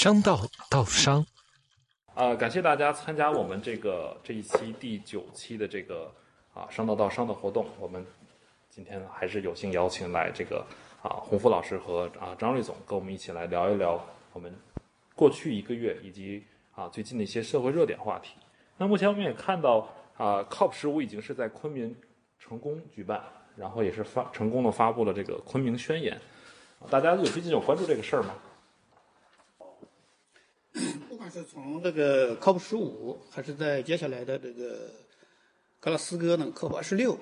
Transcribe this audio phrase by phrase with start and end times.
[0.00, 1.26] 商道道商，
[2.14, 6.08] 啊，感谢大家参加我们这个这一期第九期的这个
[6.54, 7.66] 啊商道道商的活动。
[7.80, 8.06] 我们
[8.70, 10.64] 今天还是有幸邀请来这个
[11.02, 14.00] 啊洪福老师和啊张瑞总跟我们一起来聊一聊
[14.32, 14.54] 我们
[15.16, 18.36] 过去一个月以及啊最近的一些社会热点话题。
[18.76, 21.92] 那目前我们也看到啊 COP 十五已经是在昆明
[22.38, 23.20] 成功举办，
[23.56, 26.16] 然后也是发成功的发布了这个昆明宣言。
[26.88, 28.32] 大家有最近有关注这个事儿吗？
[31.08, 34.90] 不管是从这个 COP 十五，还是在接下来的这个
[35.80, 37.18] 格拉斯哥呢 COP 二十六，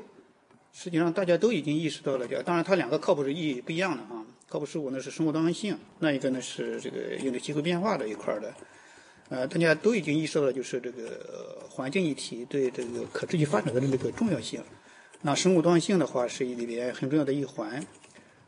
[0.72, 2.26] 实际上大家都已经意识到了。
[2.26, 4.24] 这当然，它两个 COP 是意义不一样的啊。
[4.50, 8.54] COP 十五呢是生物多样性，那一个呢是这个应对气候变化的一块的。
[9.28, 14.62] 呃，大家都已经意识到了，就是这个环境议题对这个可持续发展的这个重要性。
[15.22, 17.84] 那生物多样性的话是里边很重要的一环。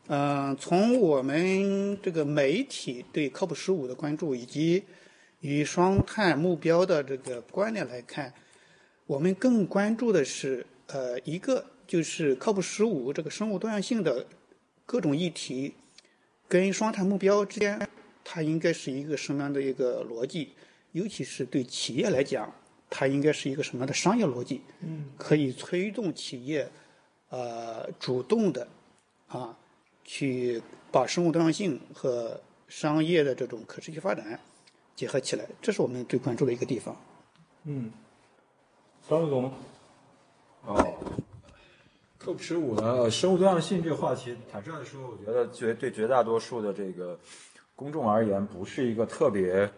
[0.07, 4.83] 嗯，从我们这个媒体对 COP 十五的关注以及
[5.41, 8.33] 与双碳目标的这个关联来看，
[9.05, 14.25] 我们更关注的是，呃，一个就是 COP 十五这个生物多样性的
[14.85, 15.73] 各种议题
[16.47, 17.87] 跟双碳目标之间，
[18.23, 20.53] 它应该是一个什么样的一个逻辑？
[20.91, 22.53] 尤其是对企业来讲，
[22.89, 24.61] 它应该是一个什么样的商业逻辑？
[24.81, 26.69] 嗯，可以推动企业，
[27.29, 28.67] 呃，主动的，
[29.27, 29.57] 啊，
[30.03, 34.39] 去把生物多样性和商业的这种可持续发展。
[34.99, 36.93] 结合起来，这是我们最关注的一个地方。
[37.63, 37.89] 嗯，
[39.07, 39.49] 张总，
[40.65, 40.93] 哦
[42.21, 43.09] ，COP 十五呢？
[43.09, 47.17] 生物多样性这个话题，坦率的说，我觉得绝对绝大多数的这个
[47.77, 49.71] 公众而言，不是一个特别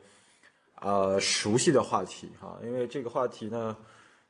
[0.79, 2.57] 呃熟悉的话题哈。
[2.63, 3.77] 因为这个话题呢，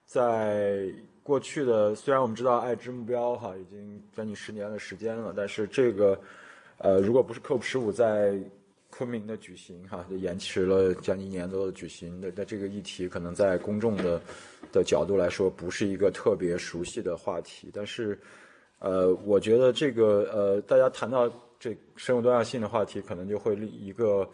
[0.06, 6.19] 在过去的虽然我们知道爱之目标哈已经将近十年的时间了，但是这个
[6.79, 8.38] 呃，如果不是 COP 十五在
[8.91, 12.19] 昆明的举行，哈，就延迟了将近一年多的举行。
[12.19, 14.22] 那那这个议题可能在公众的
[14.72, 17.72] 的角度来说，不是一个特别熟悉的话题。
[17.74, 18.19] 但是，
[18.79, 24.29] 呃，我觉得这个呃，大家谈到这生物多样性的话题，可能就会立一个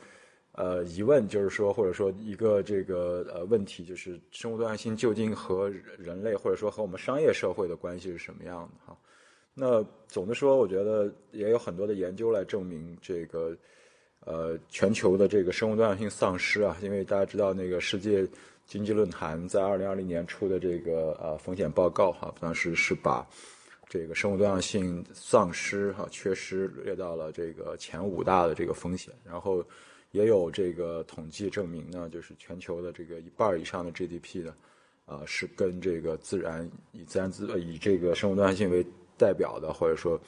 [0.54, 8.92] 呃疑问，就是说，或者说一个这个呃问题，就是生物多样性究竟和人类，或者说和我们商业社会的关系是什么样的？
[8.92, 8.98] 哈，
[9.54, 13.56] 那总的说，我觉得也有很多的研究来证明这个。
[14.30, 18.28] 呃，全球的这个生物多样性丧失啊，因为大家知道那个世界
[18.66, 23.26] 经济论坛在二零二零年出的这个呃风险报告哈，当时是把
[23.88, 29.64] 这个生物多样性丧失哈缺失列到了这个前五大的这个风险，然后
[30.12, 34.54] 也有这个统计证明呢，就是全球的这个一半以上的 GDP 呢，
[35.06, 38.86] 啊是跟这个自然以自然资以这个生物多样性为
[39.18, 40.20] 代表的，或者说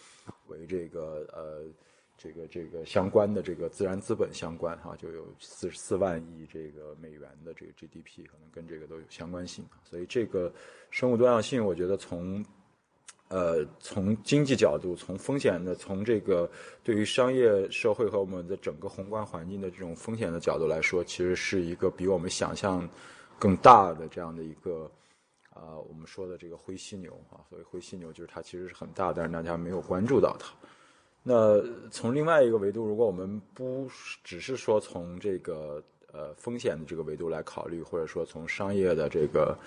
[0.48, 1.66] 为这个呃。
[2.22, 9.66] 这个这个相关的这个自然资本相关哈，就有四十四万亿这个美元的这个 GDP，可能跟这个都有相关性。
[9.90, 10.54] 所以这个
[10.92, 12.46] 生物多样性，我觉得从
[13.30, 16.50] 呃从经济角度、从风险的、从这个
[16.84, 22.88] 对于商业社会和我们的整个宏观环境的这种风险的角度来说，其实是一个比我们想象
[23.40, 24.92] 更大的这样的一个
[25.52, 27.40] 啊，我们说的这个灰犀牛啊。
[27.48, 30.54] 所谓灰犀牛，就是它其实是很大，但是大家没有关注到它。
[31.22, 33.88] 那从另外一个维度，如果我们不
[34.24, 39.58] 只是说从这个呃风险的这个维度来考虑，或者说从商业的这个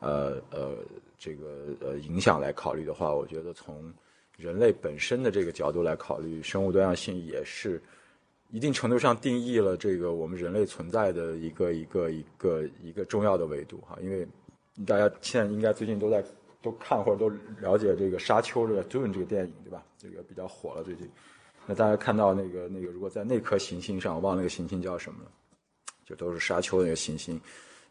[0.00, 0.74] 呃呃
[1.18, 3.92] 这个呃影响来考虑的话，我觉得从
[4.36, 7.80] 人类本身的这个角度来考虑，生物多样性也是
[8.50, 13.98] 一定程度上定义了这个我们人类存在的一个一个一个一个重要的维度哈。
[14.00, 14.26] 因为
[14.86, 16.24] 大家现在应该最近都在。
[16.62, 17.28] 都看或者都
[17.60, 19.84] 了解这个《沙丘》这个《Dune》这个电影，对吧？
[19.98, 21.10] 这个比较火了最近。
[21.66, 25.30] 那大家看到那个那个，如果在那颗行星上，我忘了那个行星叫什么了，
[26.06, 27.40] 就都是沙丘那个行星，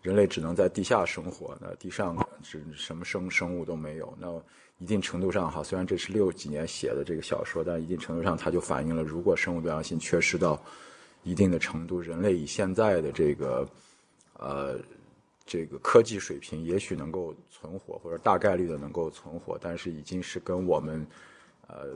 [0.01, 4.13] 人类只能在地下生活，那地上只什么生生物都没有。
[4.17, 4.27] 那
[4.77, 10.61] 一定程度上哈，虽然这是六几年写的这个小说，但一定程度上它就反映了，如果生物多样性缺失到
[11.23, 13.67] 一定的程度，人类以现在的这个
[14.37, 14.79] 呃。
[15.51, 21.05] 这个科技水平也许能够存活，或者大概率的能够存活，但是已经是跟我们，
[21.67, 21.87] 呃，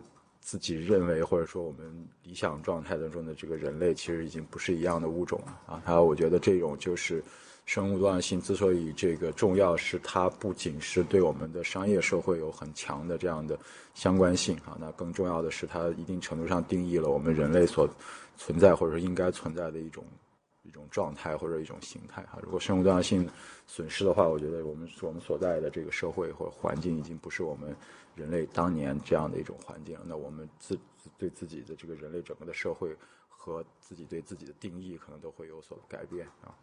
[0.42, 5.82] 自己认为或者说我们理想状态当中的这个人类，其实已经不是一样的物种了啊。
[5.86, 7.24] 还有，我觉得这种就是
[7.66, 13.58] 生物多样性之所以这个重要，是它不仅是对我们的商业社会有很强的这样的
[13.94, 17.90] 相关性啊，那更重要的是它一定程度上定义了我们人类所
[18.36, 20.04] 存在或者说应该存在的一种。
[20.68, 23.30] 一种状态或者一种形态哈，如果生物多样性
[23.68, 27.76] 损失的话，我觉得我们我们所在的这个社会或者环境已经不是我们
[28.16, 30.06] 人类当年这样的一种环境了。
[30.08, 30.78] 那我们自
[31.18, 32.96] 对自己的这个人类整个的社会
[33.30, 36.54] 和自己对自己的定义可能都会有所改变啊。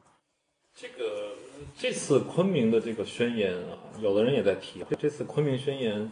[0.75, 1.37] 这个
[1.79, 6.11] 这次昆明的这个宣言啊，有的人也在提，这次昆明宣言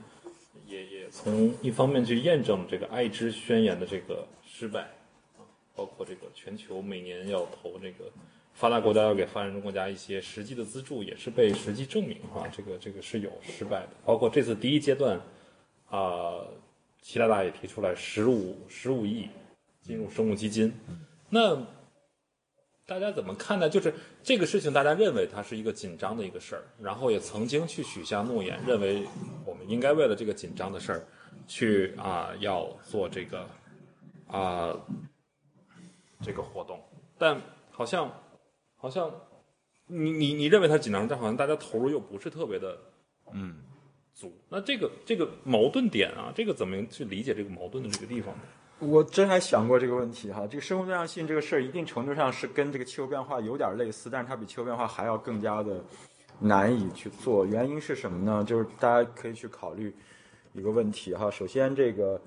[0.66, 4.90] 也也从一方面去验证这个爱知宣言的这个失败，
[5.80, 8.04] 包括这个全球每年要投这个
[8.52, 13.88] 发达国家要给发展中国家一些实际的资助，也是被实际证明啊，这个这个是有失败的。
[14.04, 15.18] 包括这次第一阶段
[15.88, 16.44] 啊，
[17.00, 19.26] 习大大也提出来十五十五亿
[19.80, 20.70] 进入生物基金，
[21.30, 21.66] 那。
[22.86, 23.68] 大家怎么看待？
[23.68, 29.06] 就是这个事情，大家认为它是一个紧张的一个事儿，然后也曾经去许下诺言，认为
[29.46, 31.06] 我们应该为了这个紧张的事儿，
[31.46, 33.46] 去啊要做这个
[34.26, 34.76] 啊
[36.22, 36.80] 这个活动。
[37.18, 37.40] 但
[37.70, 38.10] 好像
[38.76, 39.12] 好像
[39.86, 42.78] 你你你认为它紧张，但好像大家投入又不是特别的
[43.32, 43.56] 嗯
[44.14, 44.32] 足。
[44.48, 48.40] 那这个这个矛盾点啊，这个怎么去理解这个矛盾的这个地方呢？
[48.78, 55.84] 我真还想过这个问题哈，这个生物多样性这个事儿，一定程度上是跟这个气候变化有点类似，但是它比气候变化还要更加的
[56.38, 57.44] 难以去做。
[57.44, 58.42] 原因是什么呢？
[58.42, 59.94] 就是大家可以去考虑
[60.54, 61.30] 一个问题哈。
[61.30, 62.18] 首先，这个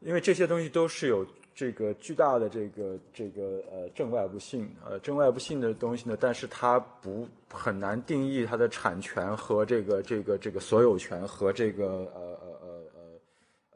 [0.00, 12.68] 因为这些东西都是有这个巨大的这个这个呃正外部性，呃正外部性的东西呢，但是它不很难定义它的产权和这个这个这个所有权和这个呃呃呃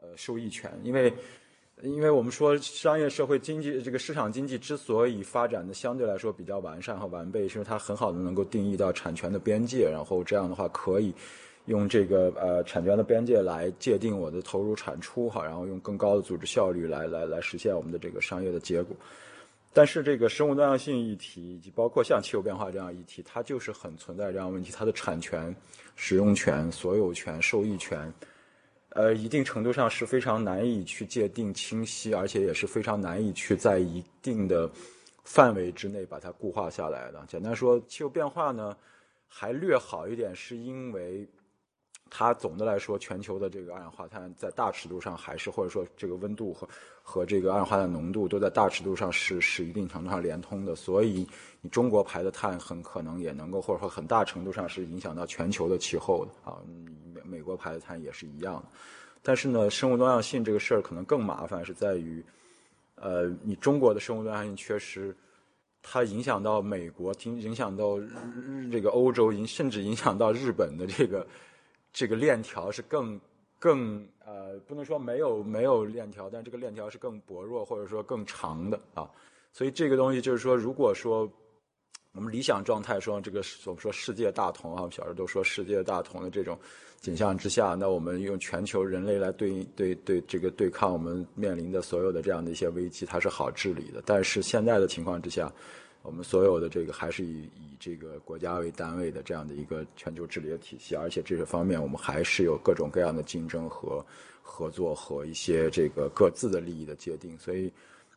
[0.01, 1.13] 呃呃收益权，因为。
[1.83, 11.13] 因为我们说商业社会经济这个市场经济之所以发展的相对来说比较完善和完备，是因为它很好的能够定义到产权的边界，然后这样的话可以
[11.67, 18.95] 用这个呃产权的边界来界定我的投入产出哈，然后用更高的组织效率来来来实现我们的这个商业的结果。
[19.73, 25.55] 但是这个生物多样性议题以及包括像气候变化这样议题，它就是很存在这样问题，它的产权、
[25.95, 28.11] 使用权、所有权、受益权。
[28.91, 34.67] 呃，一定程度上是非常难以去界定清晰，而且也是非常难以去在一定的
[35.23, 37.23] 范围之内把它固化下来的。
[37.27, 38.75] 简单说，气候变化呢
[39.27, 41.27] 还略好一点，是因为
[42.09, 46.67] 它总的来说，全球的这个二氧化碳在大尺度上还是或者说这个温度和
[47.01, 51.27] 和这个二氧化碳浓度都在大尺度上是是一定程度上连通的，所以
[51.61, 56.57] 你中国排的碳很可能也能够或者说很大程度上是影响到全球的气候的啊。
[57.13, 58.63] 美美国排的碳也是一样，
[59.21, 62.23] 但是呢，生物多样性这个事儿可能更麻烦，是在于，
[62.95, 65.13] 呃，你中国的生物多样性缺失，
[65.81, 71.25] 它影响到美国，影影响到日这个欧洲，影甚至影响到日本的这个
[71.93, 73.19] 这个链条是更
[73.59, 79.09] 更呃，不能说没有没有链条，但这个链条是更薄弱或者说更长的啊，
[79.51, 81.31] 所以这个东西就是说，如果说。
[82.13, 86.57] 我们理想状态说这个我们说世界大同啊，小时候都说世界大同的这种
[86.99, 94.01] 景象之下，那我们用全球人类来对对对这个对抗我们面临的所有的这样的一些危机，它是好治理的。
[94.03, 95.51] 但是现在的情况之下，
[96.07, 104.03] 我们所有的这个还是以以这个国家为单位的这样的一个全球治理的体系，而且这些方面我们还是有各种各样的竞争和
[104.41, 107.37] 合作和一些这个各自的利益的界定。
[107.37, 107.67] 所以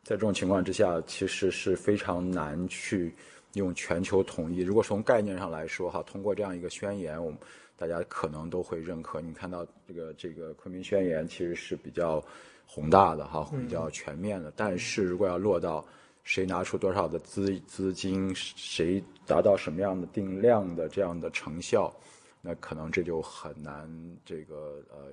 [0.03, 3.13] 在这种情况之下，其实是非常难去。
[3.55, 7.37] 用全球统一，如果从概念上来说，哈，通过这样一个宣言，我们
[7.75, 9.19] 大家可能都会认可。
[9.19, 12.23] 你看到这个这个昆明宣言其实是比较
[12.65, 14.53] 宏大的，哈，比较全面的。
[14.55, 15.85] 但是如果要落到
[16.23, 21.93] 谁拿出多少的资资金，谁达到什么样的定量的这样的成效，
[22.41, 23.89] 那可能这就很难，
[24.25, 25.07] 这个呃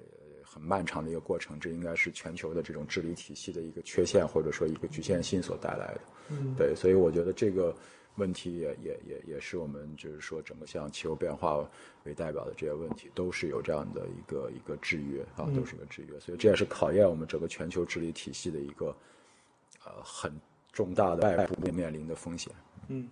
[0.45, 1.59] 很漫长的一个过程。
[1.59, 6.01] 这应该是全球的这种治理体系的一个缺陷，或者说一个局限性所带来的。
[6.31, 7.75] 嗯，对，所以我觉得这个。
[8.17, 11.65] 问题也也也也是我们就是说整个像气候变化
[12.03, 18.87] 为代表的这些问题，都是有这样的一个一个制约啊，都是一个制约，所以这也是考验我们整个全球治理体系的一个
[19.85, 20.33] 呃很
[20.79, 22.53] 重大的外部面临的风险。
[22.87, 23.09] 嗯，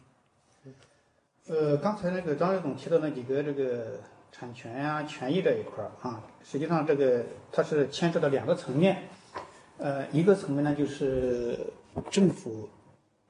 [1.48, 3.98] 呃，刚才那个张瑞总提到那几个这个
[4.30, 9.08] 产权呀、权益这一块儿啊，实际上这个它是牵涉到两个层面，
[9.78, 11.58] 呃，一个层面呢就是
[12.08, 12.68] 政府。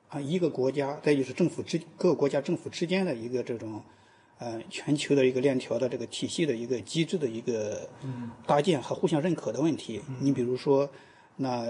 [0.08, 3.82] 啊，一个国家，再就是政府之各个国家政府之间的一个这种，
[4.38, 7.88] 呃，全球的一个链条的这个体系的一个机制的一个
[8.46, 10.00] 搭建和互相认可的问题。
[10.20, 10.88] 你比如说，
[11.34, 11.66] 那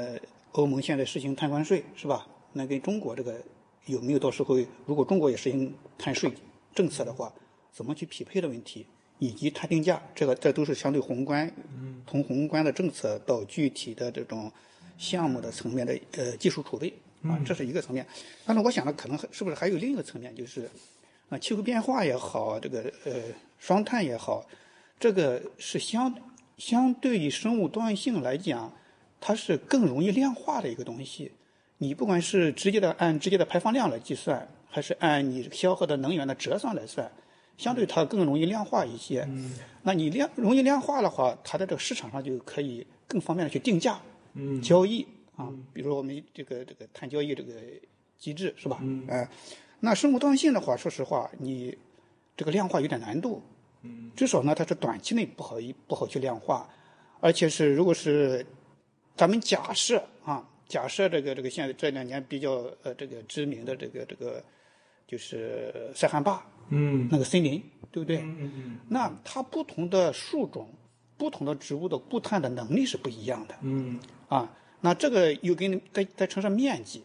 [0.52, 2.26] 欧盟现在实行碳关税是吧？
[2.56, 3.38] 那跟中国这个
[3.84, 6.32] 有没有到时候如果中国也实行碳税
[6.74, 7.30] 政策的话，
[7.70, 8.86] 怎么去匹配的问题，
[9.18, 11.52] 以及碳定价，这个这都是相对宏观，
[12.06, 14.50] 从宏观的政策到具体的这种
[14.96, 16.90] 项目的层面的呃技术储备。
[17.22, 18.06] 啊，这是一个层面。
[18.46, 20.70] 但是我想呢，可能是不是还有另一个层面，就是
[21.28, 23.12] 啊，气候变化也好，这个呃
[23.58, 24.46] 双碳也好，
[24.98, 26.14] 这个是相
[26.56, 28.72] 相对于生物多样性来讲，
[29.20, 31.32] 它是更容易量化的一个东西。
[31.78, 37.10] 你不管是直接的按直接的排放量来计算，还是按你消耗的能源的折算来算，
[37.58, 39.26] 相对它更容易量化一些。
[39.28, 39.52] 嗯，
[39.82, 44.00] 那你量容易量化的话，它在这个市场上就可以更方便的去定价、
[44.32, 45.06] 嗯，交易
[45.36, 45.52] 啊。
[45.74, 47.52] 比如说我们这个这个碳交易这个
[48.18, 48.78] 机制是吧？
[48.80, 49.28] 嗯，哎，
[49.80, 51.76] 那生物多样性的话，说实话，你
[52.34, 53.42] 这个量化有点难度。
[53.82, 56.66] 嗯，至少呢，它是短期内不好一不好去量化，
[57.20, 58.46] 而且是如果是
[59.14, 60.42] 咱们假设啊。
[60.68, 64.42] 假设这个这个现在这两年比较呃这个知名的这个这个
[65.06, 68.18] 就是塞罕坝，嗯，那个森林，对不对？
[68.18, 68.78] 嗯嗯嗯。
[68.88, 70.68] 那它不同的树种、
[71.16, 73.54] 不同的植物的固碳的能力是不一样的。
[73.62, 74.00] 嗯。
[74.28, 77.04] 啊，那这个又给你再再乘上面积，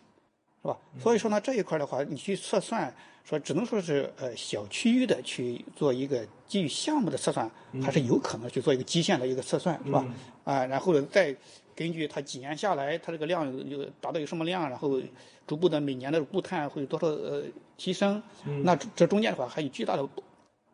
[0.64, 0.78] 是吧？
[1.00, 2.92] 所以说呢，这一块的话，你去测算，
[3.24, 7.50] 说只能说是呃小区域的去做一个基于项目的测算，
[7.84, 10.04] 还是有可能去做一个基线的一个测算，是吧？
[10.44, 11.36] 啊，然后再。
[11.76, 15.02] 根据它几年下来，它这个量有达到有什么量，然后
[15.48, 17.44] 逐步的每年的固碳会有多少呃
[17.78, 18.22] 提升，
[18.64, 20.24] 那这中间的话还有巨大的不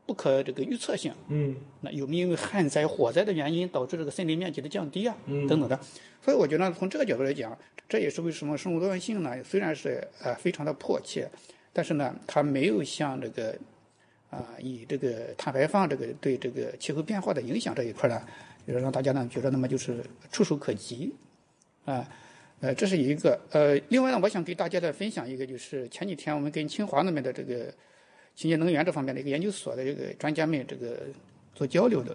[0.05, 1.13] 不可这个预测性。
[1.29, 5.15] 嗯，那有没有因为旱灾、火灾的原因导致这个森林面积的降低啊？
[5.25, 5.79] 嗯，等等的。
[6.23, 9.43] 所以我觉得从这个角度来讲，这也是为什么生物多样性呢？
[9.43, 11.29] 虽然是呃非常的迫切，
[11.73, 13.57] 但是呢，它没有像这个
[14.29, 18.21] 啊以这个碳排放这个对这个气候变化的影响这一块呢。
[18.67, 21.15] 就是让大家呢觉得那么就是触手可及，
[21.85, 22.05] 啊，
[22.59, 23.39] 呃，这是一个。
[23.51, 27.73] 呃，另外呢，我想给大家再分享一个，就是前几天我们跟清华那边的这个
[28.35, 31.03] 清洁能源这方面的一个研究所的这个专家们这个
[31.55, 32.13] 做交流的。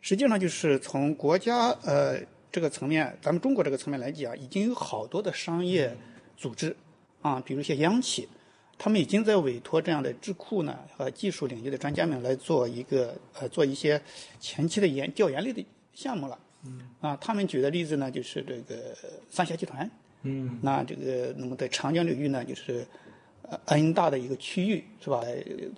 [0.00, 2.20] 实际上，就是从国家呃
[2.52, 5.92] 这个层面，咱们中国这个层面来讲，已经有好多的商业
[6.36, 6.76] 组织
[7.20, 8.28] 啊，比如一些央企。
[8.78, 14.00] 他们已经在委托这样的智库呢和技术领域的专家们来做一个呃做一些
[14.38, 15.64] 前期的研调研类的
[15.94, 16.38] 项目了。
[16.64, 16.80] 嗯。
[17.00, 18.94] 啊，他们举的例子呢就是这个
[19.30, 19.90] 三峡集团。
[20.22, 20.58] 嗯。
[20.60, 22.86] 那这个那么在长江流域呢，就是
[23.42, 25.22] 呃 N 大的一个区域是吧？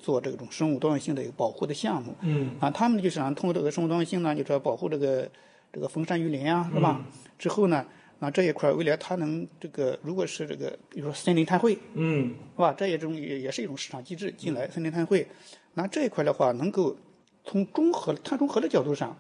[0.02, 2.14] 做这种生物多样性的一个保护的项目。
[2.22, 2.50] 嗯。
[2.58, 5.30] 啊，他们就是想通过这个生物多样性呢，就是要保护这个
[5.72, 7.04] 这个风山雨林啊，是吧？
[7.38, 7.86] 之后呢。
[8.20, 12.72] 那这一块未来它能这个，如果是这个，比如说森林碳汇，嗯，是吧？
[12.72, 15.25] 这一种也也是一种市场机制进来森林碳汇。
[15.75, 16.96] 那这一块的话，能够
[17.44, 19.16] 从中和碳中和的角度上，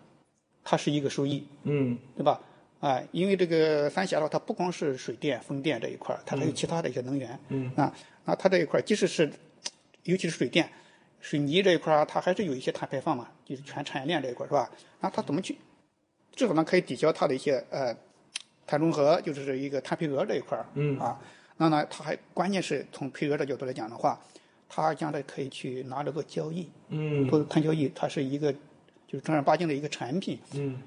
[0.64, 2.40] 它是一个收益，嗯，对吧？
[2.80, 9.30] 啊，因为这个三峡的话，它不光是水电、风电这一块，它还有其他的一些能源，嗯，啊，那它这一块即使是，
[10.02, 10.68] 尤其是水电、
[11.20, 14.68] 水泥这一块它还是有一些碳排放嘛，就是全产业链这一块是吧？
[15.00, 15.56] 那它怎么去，
[16.34, 17.96] 至少呢可以抵消它的一些呃。
[18.68, 20.98] 碳中和就是一个碳配额这一块儿，嗯。
[20.98, 21.18] 啊，
[21.56, 24.20] 那呢，它还关键是从配额的角度来讲的话，
[24.68, 30.78] 它将来可以去拿着做交易，嗯，做碳交易，它是一个就是正儿八经的一个产品，嗯，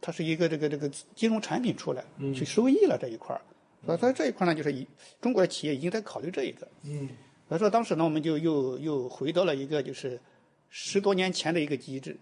[0.00, 3.42] 它是一个这个这个金融产品出来，嗯，去收益了这一块儿，
[3.84, 4.86] 所以在这一块呢，就是以
[5.20, 7.08] 中国的企业已经在考虑这一个，嗯，
[7.48, 10.18] 所以说当时呢，我们就又又回到了一个就是
[10.70, 12.16] 十多年前的一个机制，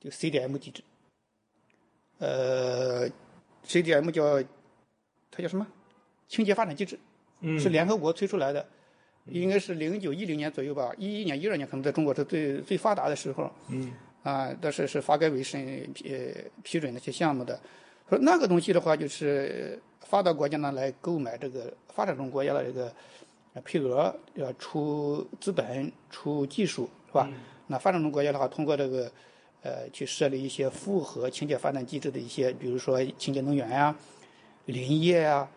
[0.00, 0.82] 就 CDM 机制，
[2.18, 3.10] 呃。
[3.66, 4.42] CDM 叫，
[5.30, 5.66] 它叫什么？
[6.28, 6.98] 清洁发展机制，
[7.58, 8.66] 是联合国推出来的，
[9.26, 13.50] 应该是零九一零年左右吧，一一年一二年可能在中国是最最发达的时候。
[13.68, 13.92] 嗯。
[14.22, 17.60] 啊，但是是发改委审批批准那些项目的，
[18.08, 22.90] 说那个东西的话，就是发达国家呢来购买这个发展中国家的这个
[23.62, 27.28] 配额，要出资本、出技术，是吧？
[27.66, 29.12] 那发展中国家的话，通过这个。
[29.64, 33.96] 呃，去设立一些复合清洁发展机制的一些，比如说清洁能源呀、
[34.66, 35.48] 林业呀，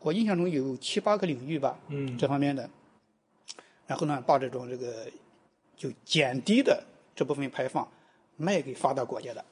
[0.00, 2.68] 我印象中有七八个领域吧，嗯，这方面的。
[3.86, 5.06] 然后呢，把这种这个
[5.74, 7.90] 就减低的这部分排放
[8.36, 9.42] 卖给发达国家的，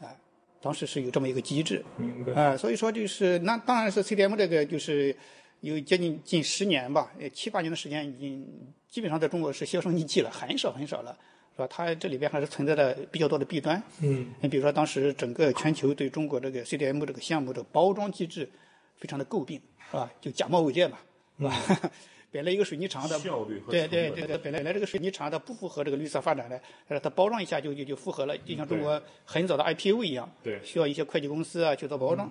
[0.00, 0.16] 啊，
[0.62, 2.32] 当时是有这么一个机制，明白？
[2.32, 5.14] 啊，所以说就是那当然是 CDM 这个就是
[5.60, 8.48] 有接近近十年吧，七八年的时间已经
[8.88, 11.18] 基本上在中国是销声匿迹了，很少很少了。
[11.54, 11.66] 是吧？
[11.68, 13.82] 它这里边还是存在着比较多的弊端。
[14.00, 14.34] 嗯。
[14.40, 18.48] 你比如说，当时整个全球对中国这个 CDM 这个项目的包装机制
[18.96, 20.10] 非常的诟病，是吧？
[20.20, 20.98] 就假冒伪劣嘛，
[21.38, 21.90] 是吧？
[22.32, 32.26] 本来一个水泥厂的效率对对对对，本来本来这个水泥厂它不符合这个绿色发展的，但是它包装一下就就就符合了，就像中国很早的 IPO 一样，对，需要一些会计公司啊去做包装，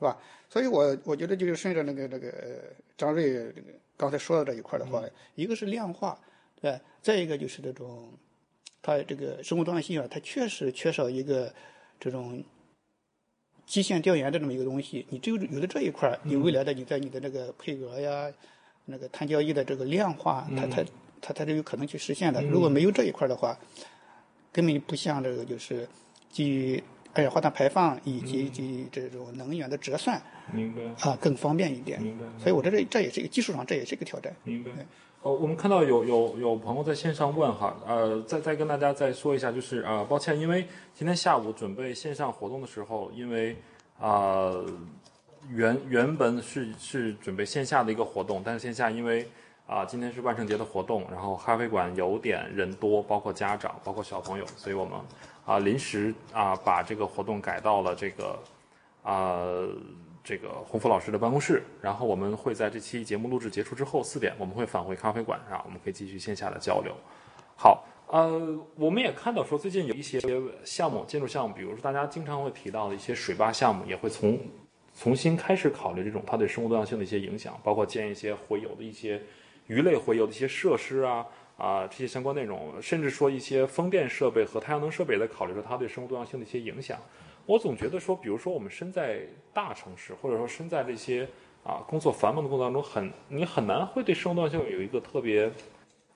[0.00, 0.18] 是吧？
[0.50, 2.32] 所以我我觉得就是顺着那个那个
[2.98, 5.00] 张瑞这个刚才说的这一块的话，
[5.36, 6.18] 一个是量化，
[6.60, 8.12] 对，再一个就是这种。
[8.86, 11.52] 它这个生物多样性啊，它确实缺少一个
[11.98, 12.44] 这种
[13.66, 15.04] 基线调研的这么一个东西。
[15.10, 18.32] 你只有有了这一块你未来的你在你的那个配额呀、
[18.84, 20.84] 那个碳交易的这个量化，它它
[21.20, 22.40] 它它是有可能去实现的。
[22.42, 23.58] 如果没有这一块的话，
[24.52, 25.88] 根本不像这个就是
[26.30, 26.80] 基于
[27.12, 32.00] 二氧化碳排放以及及这种能源的折算明白，啊更方便一点。
[32.00, 32.24] 明白。
[32.38, 34.32] 所以我觉得这这也是一个技术上这也是一个挑战。
[34.44, 34.70] 明白。
[35.26, 40.64] 哦，我们看到有有有朋友在线上问哈，呃，再再跟大家再说一下，就是啊、呃，抱歉，因为
[40.94, 43.56] 今天下午准备线上活动的时候，因为
[43.98, 44.64] 啊、呃、
[45.50, 49.26] 原原本是是准备线下的一个活动，但是线下因为
[49.66, 54.96] 啊、今天是万圣节的活动，然后咖啡馆有点人多，包括家长，包括小朋友，所以我们
[55.44, 58.38] 啊、临时啊、把这个活动改到了这个
[59.02, 59.42] 啊。
[60.26, 66.92] 这个洪福老师的办公室，然后我们会在这期节目录制结束之后四点，我们会返回咖啡馆，然后我们可以继续线下的交流。
[67.56, 70.18] 好，呃，我们也看到说最近有一些
[70.64, 74.36] 项目，建筑项目，比如说大家经常会提到的一些水坝项目，也会从
[74.98, 79.22] 重新开始考虑这种它对生物多样性的一些影响，包括建一些洄游的一些
[79.68, 81.24] 鱼类洄游的一些设施啊
[81.56, 86.98] 啊、这些相关内容，甚至说一些风电设备和太阳能设备在考虑说它对生物多样性的一些影响。
[87.46, 89.20] 我总觉得说，比如说我们身在
[89.54, 91.26] 大城市，或者说身在这些
[91.62, 95.50] 啊工作繁忙的工作当中，很你很难会对生物多样性有一个特别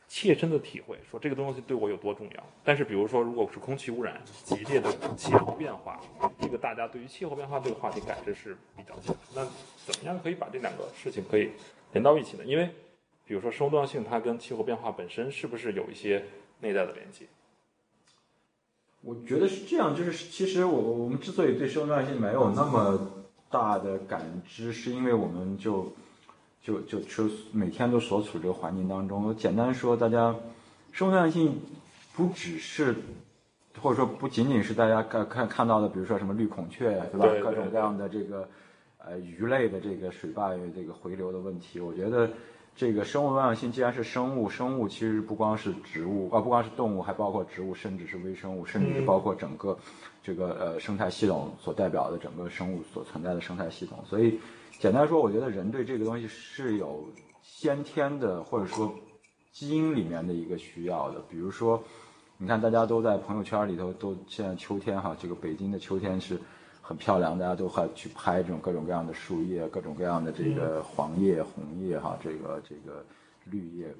[0.08, 2.42] 切身的体会，说这个东西对我有多重要。
[2.64, 6.00] 但是比如说，如果是空气污染、激烈的气候变化，
[6.40, 9.14] 这个大家对于气候变化这个话题感知是比较强。
[9.32, 9.44] 那
[9.87, 11.50] 怎么样可以把这两个事情可以
[11.92, 12.44] 连到一起呢？
[12.44, 12.68] 因为
[13.25, 16.25] 比如说生物多样性，它跟气候变化本身是不是有一些
[16.58, 17.25] 内在的连接？
[19.02, 23.00] 我觉得是这样，就是其实我我们之所以对生物多样性没有那么
[23.50, 25.90] 大的感知，是因为我们就
[26.62, 29.35] 就就就每天都所处这个环境当中。
[29.35, 30.35] 简单说，大家
[30.92, 31.59] 生物多样性
[32.14, 32.95] 不只是，
[33.80, 37.26] 或者说不仅仅是大家看看看到的，比如说什么绿孔雀，对吧？
[37.42, 38.49] 各种各样的这个
[38.99, 42.28] 呃鱼类的这个水坝这个回流的问题，我觉得。
[42.76, 49.78] 这个生物多样性既然是生物，生物其实不光是植物啊，不光是动物，还包括植物，甚至是微生物，甚至是包括整个
[50.22, 53.99] 这个呃生态系统所代表的整个生物所存在的生态系统。
[54.06, 54.38] 所以，
[54.78, 57.04] 简单说，我觉得人对这个东西是有
[57.42, 58.95] 先天的，或者说
[59.52, 61.21] 基因里面的一个需要的。
[61.28, 61.82] 比如说，
[62.38, 66.40] 你看大家都在朋友圈里头都现在秋天哈，这个北京的秋天是。
[66.90, 73.04] 很漂亮，大家都还去拍这种各种各样的树叶，各种各样的这个黄叶、红叶哈，这个这个
[73.44, 73.94] 绿叶，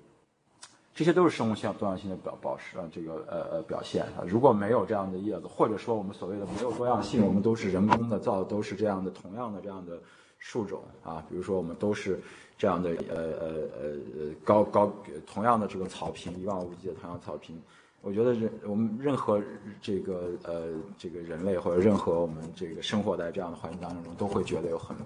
[0.93, 4.27] 这些都是生物性多样性的表保持啊，这个呃呃表现啊。
[4.27, 9.97] 如果没有这样的叶子，或者说我们所谓的没有多样性，我们都是人工的造的，都是这样的同样的这样的
[10.41, 12.19] 树种啊，比如说我们都是
[12.59, 13.49] 这样的呃呃
[13.81, 14.93] 呃呃高高
[15.25, 17.57] 同样的这个草坪，一望无际的同样草坪。
[18.03, 19.43] 我觉得人我们任何
[19.83, 24.97] 这个呃这个人类或者任何我们这个生活在这样的环境当中，都会觉得有很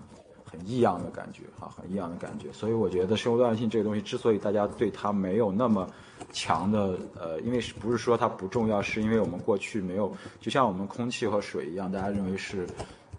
[0.45, 2.53] 很异样的感觉啊，很异样的感觉。
[2.53, 5.91] 所以我觉得生物多样性这个东西之所以大家对它没有那么
[6.33, 12.65] 强的呃，因为是不是说它不重要，是因为我们过去没有，就像我们空气和水一样，大家认为是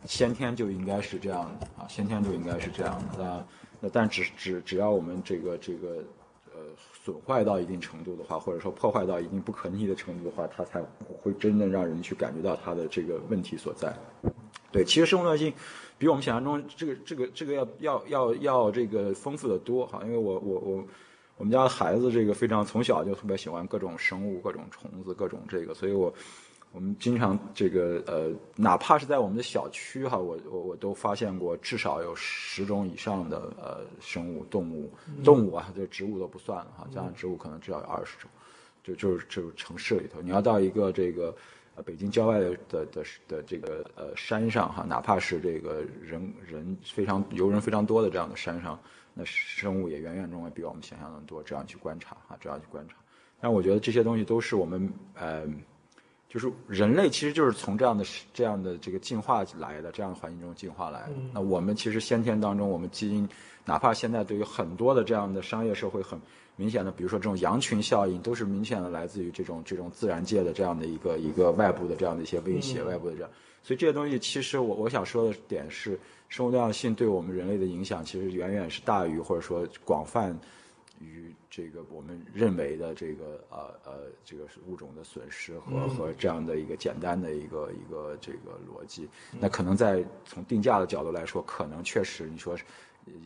[0.06, 3.22] 先天就应该是这样的啊，先天就应该是这样的。
[3.22, 3.46] 那
[3.82, 6.02] 那但只只只要我们这个这个。
[7.06, 10.82] 损坏到一定程度的话，或者说破坏到一定不可逆的程度的话，它才
[11.22, 13.96] 会真正让人去感觉到它的这个问题所在。
[14.72, 15.54] 对，其实生物多样性
[16.00, 20.02] 比我们想象中这个这个这个要要要要这个丰富的多哈。
[20.04, 20.84] 因为我我我
[21.38, 26.12] 我们家的孩子这个非常从小就特别喜欢各种生物、各种虫子、各种这个，所以我。
[26.76, 34.92] 我们经常这个呃，哪怕是在我们的小区哈，我我我都发现过至少有十种以上的呃生物、动物、
[35.24, 38.30] 动物啊，这植物都不算了哈，加上植物可能至少有二十种，
[38.84, 41.34] 就就是就是城市里头，你要到一个这个
[41.76, 48.78] 呃北京郊外的的的的这个呃山上哈，哪怕是这个人人非常游人非常多的这样的山上，
[49.14, 52.98] 那生物也远远中会比我们想象的多，这样去观察哈，这样去观察。
[53.40, 55.48] 但我觉得这些东西都是我们呃。
[56.36, 61.13] 就是人类其实就是从这样的这样的这个进化来的，这样的环境中进化来的。
[61.32, 63.26] 那我们其实先天当中，我们基因，
[63.63, 66.19] 哪怕现在对于很多的这样的商业社会很
[66.58, 73.30] 明显的，比如说这种羊群效应，都是明显的来自于这种这种自然界的这样的一个一个外部的这样的一些威胁，外部的这样。
[73.63, 80.38] 所以这些东西，其实我我想说的点是，生物多样性对我们人类的影响，其实远远是大于或者说广泛。
[81.00, 83.92] 于这个我们认为的这个呃呃
[84.24, 89.08] 这个物种的损失和和这样的一个简单的一个一个这个逻辑，
[89.40, 92.58] 那可能在从定价的角度来说，可能确实你说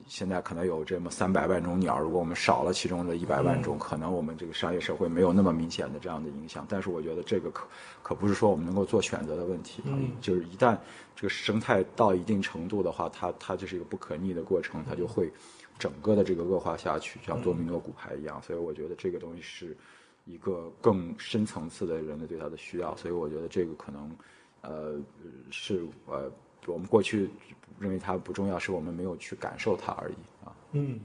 [0.07, 6.65] 现在可能有这么三百万种鸟，如果我们少了其中的一百万种，可能我们这个商业社会没有那么明显的这样的影响。
[6.67, 7.65] 但是我觉得这个可
[8.03, 9.81] 可不是说我们能够做选择的问题，
[10.19, 10.77] 就是一旦
[11.15, 15.31] 这个生态到一定程度的话，它它就是一个不可逆的过程，它就会。
[15.79, 19.75] 整个的这个恶化下去，像多米诺骨牌一样，所以我觉得这个东西是
[20.25, 24.11] 一个更深层次的人类对它的需要，所以我觉得这个可能
[24.61, 24.99] 呃
[25.49, 26.29] 是呃
[26.67, 27.29] 我们过去
[27.79, 30.53] 认为它不重要，是我们没有去感受它而已啊。
[30.73, 30.99] 嗯，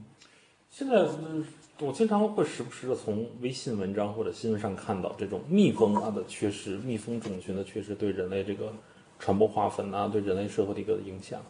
[0.69, 1.43] 现在嗯
[1.79, 8.71] 我经常会时不时的从微信文章或者新闻上看到这种蜜蜂啊的缺失，蜜蜂种群的缺失对人类这个
[9.19, 11.41] 传播花粉啊，对人类社会的一个影响。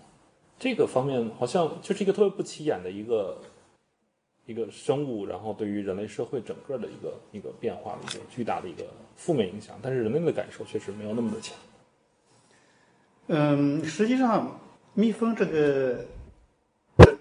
[0.58, 3.38] 这个方面好像就是一个特别不起眼的一个
[4.46, 11.58] 一个生物，然后对于人类社会整个的一个一个变化的一个巨大的一个负面影响，但是人类的感受确实没有那么的强。
[13.28, 14.60] 嗯，实际上
[14.94, 16.06] 蜜蜂这个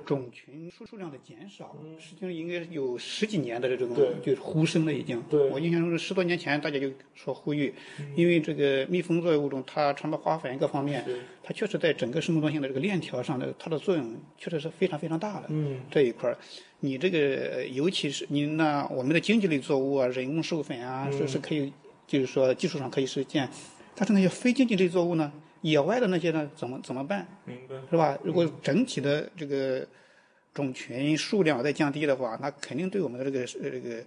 [0.05, 3.89] 种群数数量的减少，实际上应该有十几年的这种
[4.23, 5.23] 就是呼声了已经。
[5.29, 5.49] 对。
[5.51, 7.73] 我印象中是十多年前大家就说呼吁，
[8.15, 11.05] 因为这个蜜蜂作为物种，它传播花粉各方面，
[11.43, 15.47] 它确实在整个生物多样性的这个链条上的它的作用确实是非常非常大的。
[15.49, 16.37] 嗯，这一块儿，
[16.81, 21.73] 你这个尤其是你那我们的经济类作物啊，人工授粉啊，是是可以，
[22.07, 23.49] 就是说技术上可以实现，
[23.95, 25.33] 但是那些非经济类作物呢，
[25.65, 27.27] 野外的那些呢，怎么怎么办？
[27.47, 27.75] 明白。
[27.91, 28.19] 是吧？
[28.23, 29.87] 如果整体的这个
[30.53, 34.05] 种群数量在降低的话，那肯定对我们的这个呃这个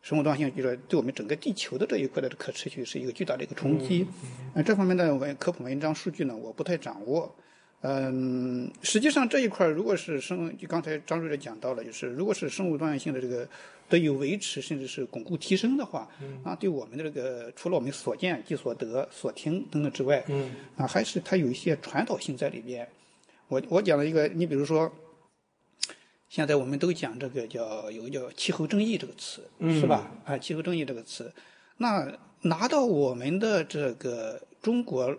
[0.00, 4.06] 生物多样性，就是对我们整个地球的这一块的可持续是一个巨大的一个冲击。
[4.54, 7.34] 那，这方面的文科普文章数据呢，我不太掌握。
[7.82, 13.48] 嗯，实际上这一块儿如果是生，就刚才张主任讲到了，就是如果是生物多样性的这个
[13.88, 16.08] 得以维持，甚至是巩固提升的话，
[16.44, 22.88] 啊对我们的这个除了我们所见即所得、所听等等之外，嗯，啊，还是它有一些传导性在里边。
[23.48, 24.90] 我我讲了一个，你比如说，
[26.28, 30.08] 现在我们都讲这个叫有个叫气候正义这个词，是吧？
[30.24, 31.32] 啊，气候正义这个词，
[31.78, 35.14] 那拿到我们的这个中国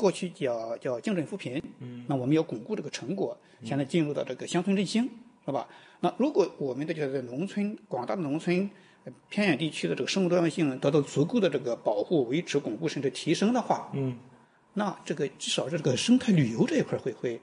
[0.00, 5.06] 过去叫叫精准扶贫，嗯，那我们要巩固这个成果，现在进入到这个乡村振兴，
[5.44, 5.68] 是吧？
[6.00, 8.70] 那如果我们的就是农村广大的农村
[9.04, 14.16] 呃偏远地区的这个生物多样性得到足够的这个保护、维持、巩固甚至提升的话，嗯，
[14.72, 17.38] 那这个至少是这个生态旅游这一块会会，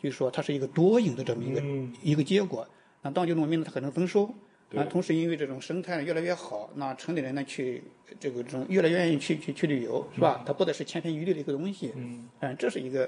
[0.00, 2.66] 就是说它是一个多赢的这么一个、嗯一个结果。
[3.02, 4.32] 那当地农民呢，他可能增收，
[4.74, 7.82] 啊，同时因为这种生态越来越好，那城里人呢去
[8.18, 10.42] 这个这种越来越愿意去去去旅游，是吧？
[10.44, 13.04] 它不再是千篇一律的一个东西，嗯，这是一个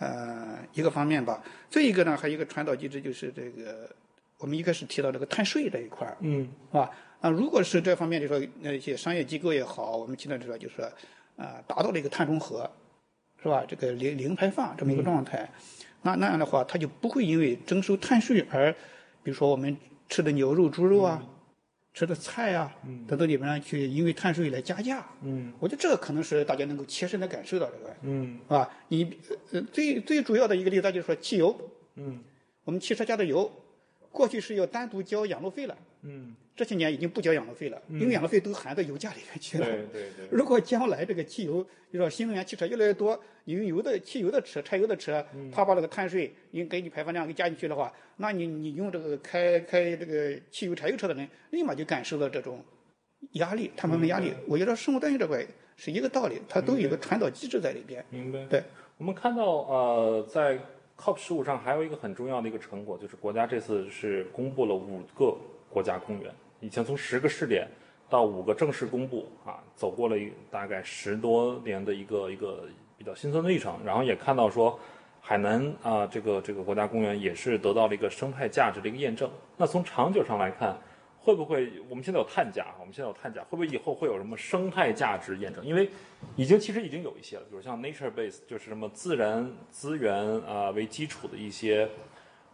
[0.00, 1.42] 呃呃一个方面吧。
[1.70, 3.88] 再一个呢，还有一个传导机制，就是这个
[4.38, 6.90] 我们一开始提到这个碳税这一块儿，嗯，是吧？
[7.20, 10.84] 那如果是这方面，就说那些商业机构也好，我们提到就说就是说，
[11.36, 12.70] 啊，达到了一个碳中和，
[13.42, 13.64] 是吧？
[13.66, 15.48] 这个零零排放这么一个状态，
[16.02, 18.72] 那那样的话，它就不会因为征收碳税而，
[19.22, 19.76] 比如说我们
[20.12, 21.26] 吃的牛肉、猪肉啊，
[21.94, 22.70] 吃的菜啊，
[23.08, 25.02] 等等里面呢，去因为碳税来加价。
[25.22, 28.68] 嗯，我觉得这个可能是大家能够切身的感受到这个，嗯，啊？
[28.88, 29.10] 你
[29.52, 31.58] 呃最最主要的一个例子，就是说汽油，
[31.94, 32.22] 嗯，
[32.64, 33.50] 我们汽车加的油，
[34.10, 35.74] 过去是要单独交养路费了。
[36.02, 39.64] 嗯，这些年已经不交养路费了，因为养路费都含到油价里面去了。
[39.64, 52.62] 对对对，如果将来这个汽油，就说新能源汽车越来越多，你用油的汽油的车、柴油的车，它把这个碳税应给你排放量给加进去的话，那你你用这个开开这个汽油、柴油车的人，立马就感受到这种
[53.32, 54.34] 压力，碳排放压力。
[54.46, 58.04] 我觉得生物多样性这块是一个道理，它都有一个传导机制在里边。
[58.10, 58.44] 明白。
[58.46, 58.62] 对，
[58.98, 60.58] 我们看到呃，在
[60.98, 65.34] COP 十五上还有一个很重要的一个成果，就是国家这次是公布了五个
[65.70, 66.30] 国家公园，
[66.62, 67.68] 以前从十个试点
[68.08, 74.80] 到五个正式公布啊，走过了一大概十多年的一个一个比较心酸的历程，然后也看到说。
[75.24, 79.30] 海南啊、这个这个国家公园也是得到了一个生态价值的一个验证。
[79.56, 80.76] 那从长久上来看，
[81.16, 85.64] 会不会我们现在有碳价，我们现在有碳价，会不会以后会有什么生态价值验证？
[85.64, 85.88] 因为
[86.34, 91.88] 已经其实已经有一些了，比如像 nature base，就是什么自然资源啊、为基础的一些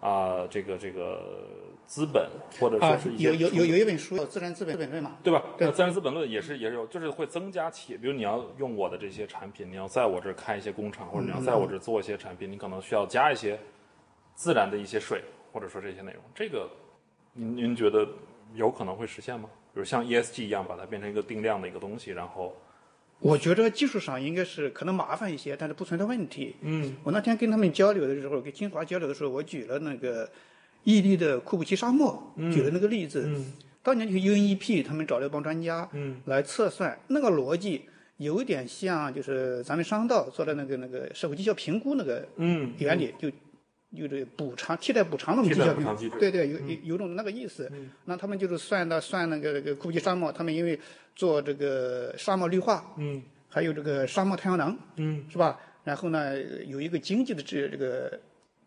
[0.01, 1.45] 啊、这个这个
[1.87, 2.31] 资本，
[2.61, 5.43] 或者说啊是，一些有有有有一本书叫《自然资本论》嘛，对吧？
[5.57, 13.59] 对那自然资本论也是也是有，就是会增加企业，比如你要用我的这些产品，你要在我这儿开一些工厂，或者你要在我这儿做一些产品，你可能需要加一些
[14.35, 16.23] 自然的一些税，或者说这些内容。
[16.35, 16.69] 这个
[17.33, 18.07] 您您觉得
[18.55, 19.49] 有可能会实现吗？
[19.75, 22.55] 比如像 ESG 一样，把它变成一个定量的一个东西，然后
[23.21, 26.55] 我觉得技术上应该是可能麻烦一些，但是不存在问题。
[26.61, 26.95] 嗯。
[27.03, 30.29] 我那天跟他们交流的时候，跟清华交流的时候，我举了那个
[30.85, 33.25] 伊犁的库布齐沙漠，举了那个例子。
[33.27, 33.53] 嗯。
[33.83, 36.21] 当年就是 UNEP 他们找了一帮专家，嗯。
[36.27, 37.83] 来测算那个逻辑，
[38.19, 43.31] 有点像就是咱们商道做的那个那个社会绩效评估那个嗯原理，就
[43.91, 45.97] 有这补偿替代补偿那种绩效评补偿。
[45.97, 47.71] 机制对对，有有有种那个意思。
[48.05, 50.79] 那他们就是算到算那个那个库布齐沙漠，他们因为
[51.19, 53.21] 做这个沙漠绿化，嗯。
[53.51, 55.25] 还有这个沙漠太阳能，嗯。
[55.29, 55.59] 是吧？
[55.83, 58.19] 然后呢，有一个经济的这这个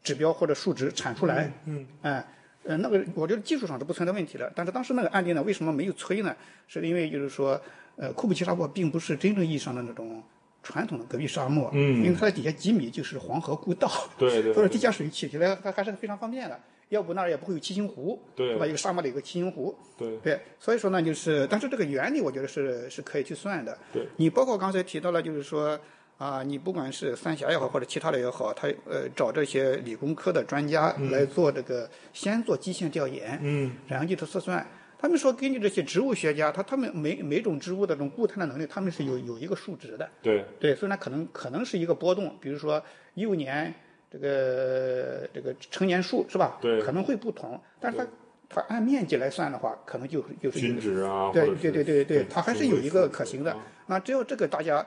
[0.04, 2.28] 指标或者数值产出来，嗯哎，
[2.64, 6.36] 呃，那个我觉得技术上是不存在问题的，但是当时那个案例呢，为什么没有催呢？
[6.68, 7.62] 是因为就是说，
[7.96, 10.22] 呃，库布齐沙漠并不是真正意义上的那种
[10.62, 12.04] 传统的戈壁沙漠，嗯。
[12.04, 16.60] 因为它的底下几米就是黄河故道，对对所以 地下水起起来还还是非常方便的，
[16.91, 18.67] 要不那儿也不会有七星湖，对吧？
[18.67, 23.77] 一个沙漠里有个七星湖，对对，所以说呢，就是，但是这个原理我觉得是是可以去算的。
[23.93, 25.80] 对，你包括刚才提到了，就是说
[26.17, 34.67] 啊，你不管是三峡也好，或者其他的也好，他呃找这些理工科的专家来做这个，先做基线调研，嗯，然后地图测算。
[34.99, 40.08] 他们说，根据这些植物学家，他他们每每种植物的这种固态的能力，他们是有有一个数值的。
[40.21, 42.84] 对对，所以呢，可能可能是一个波动，比如说
[43.15, 43.73] 一五年
[44.12, 46.60] 这个这个成年数是吧？
[46.62, 48.08] 对可能会不同，但是它
[48.50, 53.65] 它按面积来算的话，可能就就是均值啊，对对对对对，它还是有一个可行的啊。
[53.88, 54.86] 那只要这个大家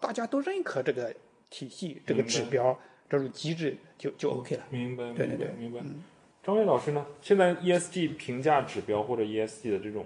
[0.00, 1.14] 大家都认可这个
[1.48, 2.76] 体系、这个指标、
[3.08, 4.64] 这种机制，就就 OK 了。
[4.70, 5.98] 明白，对对对明白明白。
[6.42, 7.06] 张伟老师呢？
[7.20, 10.04] 现在 ESG 评价指标或者 ESG 的这种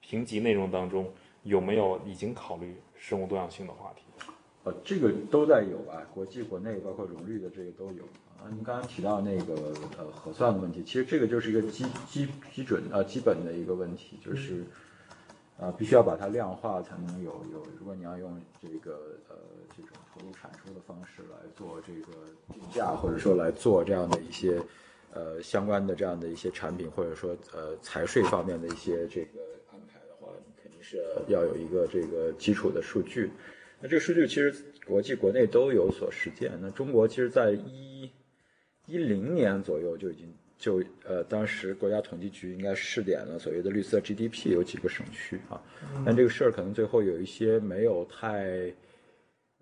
[0.00, 4.04] 评级内容当中，有没有已经考虑生物多样性的话题？
[4.70, 8.04] 呃，这个都在有啊，国际、国内包括荣誉的这个都有
[8.38, 8.46] 啊。
[8.50, 9.54] 您刚刚提到那个
[9.98, 14.62] 呃核算的问题，其实这个就是一个基基基准呃基本的一个问题，就是
[15.58, 17.66] 呃必须要把它量化才能有有。
[17.78, 19.36] 如果你要用这个呃
[19.76, 22.12] 这种投入产出的方式来做这个
[22.52, 24.60] 定价，或者说来做这样的一些
[25.12, 29.40] 呃相关的这样的一些产品，或者说呃财税方面的一些这个
[29.72, 33.32] 安排的话，你肯定是要有一个这个基础的数据。
[33.80, 34.54] 那这个数据其实
[34.86, 36.52] 国际国内都有所实践。
[36.60, 38.10] 那中国其实在一
[38.86, 45.62] 一零年左右就已经就呃，当时国家统计局应该试点了所谓的绿色 GDP，有几个省区啊，
[46.04, 48.72] 但这个事儿可能最后有一些没有太。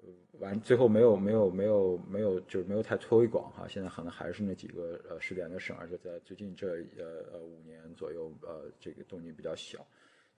[0.02, 0.09] 呃
[0.40, 3.66] 完，最后没有没有没有没有，就是没有太推广哈。
[3.68, 9.85] 现在可能还是那几个呃试点的省，而且在最近这呃呃五年左右，呃这个动静比较小。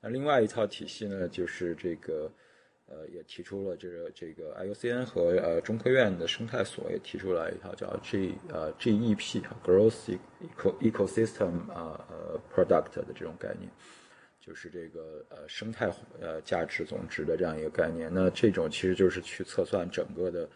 [0.00, 2.32] 那另外一套体系呢，就是这个
[2.90, 10.18] 呃也提出了这个这个 IUCN 和呃中科院的生态所也提出来一套叫 G 呃 GEP Growth
[10.59, 13.70] Eco Ecosystem 啊呃 Product 的这种概念。
[14.40, 18.11] 就是这个呃生态呃价值总值的这样一个概念。
[18.12, 20.48] 那这种其实就是去测算整个的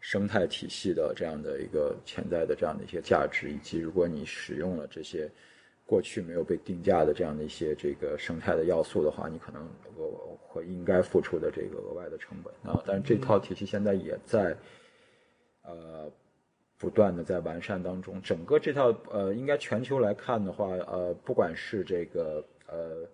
[0.00, 5.30] 生态体系的这样的一个潜在的这样的一些价值，以及如果你使用了这些
[5.88, 12.80] 过去没有被定价的这样的一些这个生态的要素的话，你可能我会应该付出的这个额外的成本啊。
[12.86, 14.54] 但是这套体系现在也在
[15.62, 16.08] 呃。
[16.80, 23.04] 不断的在完善当中，整个这套呃，应该全球来看的话，呃，不管是这个呃，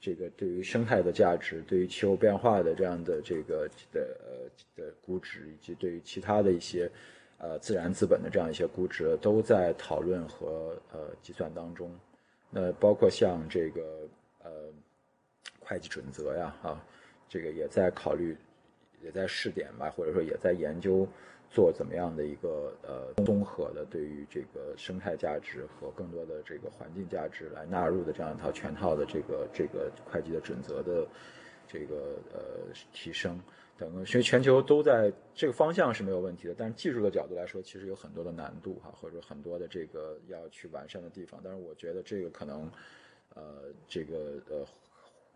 [0.00, 6.90] 这个对于生态的价值，对于气候变化的这样的这个的呃的估值，以及对于其他的一些
[7.38, 11.88] 呃自然资本的这样一些估值，都在讨论和呃计算当中。
[12.54, 13.82] 那包括像这个
[14.44, 14.50] 呃
[15.58, 16.80] 会计准则呀，啊，
[17.28, 18.36] 这个也在考虑，
[19.02, 21.06] 也在试点吧，或者说也在研究。
[21.50, 31.06] 做怎么样的一个呃综合的对于这个生态价值和更多的这个环境价值来纳入的这样一套全套的这个这个会计的准则的
[31.68, 33.40] 这个呃提升
[33.78, 41.40] 等等，所以全球都在这个方向是没有问题的，但是技术的角度来说，其实有很多的难度哈，或者很多的这个要去完善的地方。
[41.42, 42.70] 但是我觉得这个可能
[43.34, 44.64] 呃这个呃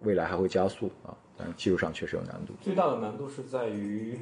[0.00, 2.54] 未来还会加速啊，但是技术上确实有难度。
[2.60, 4.18] 最大的难度是在于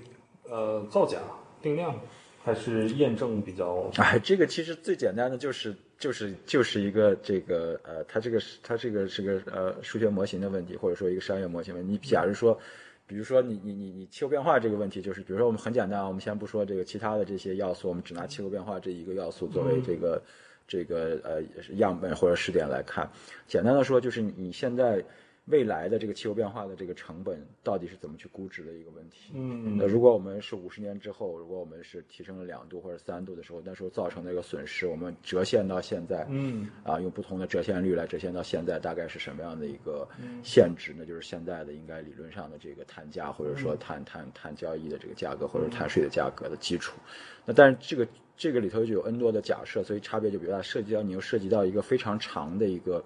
[0.49, 1.19] 呃造假。
[1.63, 1.99] 定量
[2.45, 3.91] 还是验证比较？
[3.97, 11.93] 哎，这个其实最简单的就是就是就是一个这个呃，它这个是它这个是个呃数学模型的问题，或者说一个商业模型问题。
[11.93, 12.57] 你假如说，
[13.07, 20.29] 比如说你你你你气候变化这个问题，就是比如说我们很简单啊，我们先不说这个其他的这些要素，我们只拿气候变化这一个要素作为这个、嗯、
[20.67, 21.43] 这个呃
[21.77, 23.11] 样本或者试点来看。
[23.47, 25.05] 简单的说，就是你现在。
[25.47, 29.31] 未来的这个气候变化的这个成本到底是怎么去估值的一个问题？
[29.33, 40.09] 嗯，那如果我们是五十年之后，如果我们是提升了两度或者三度的时候，那时候造成的一个损失，我们折现到现在，嗯，啊，用不同的折现率来折现到现在，大概是什么样的一个
[40.43, 40.93] 现值？
[40.99, 46.99] 那就是现在的应该理论上的这个碳价，或者说碳碳碳交易的这个价格，或者碳税的价格的基础。
[47.45, 48.05] 那但是这个
[48.37, 53.05] 这个里头就有 N 多的假设，所以差别就比较大，涉及到你又涉及到一个非常长的一个。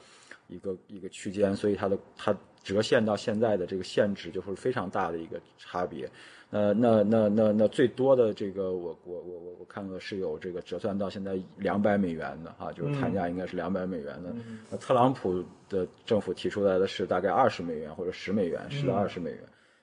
[0.51, 6.11] 一个一个区间，所以它的它折现到现在的这个限值就是非常大的一个差别。
[6.51, 14.35] 那，那那那那最多的这个，我我我我我看到是有这个折算到现在两百美元的哈，就是碳价应该是两百美元的。
[14.69, 19.41] 那特朗普的政府提出来的是大概二十美元或者十美元，十到二十美元。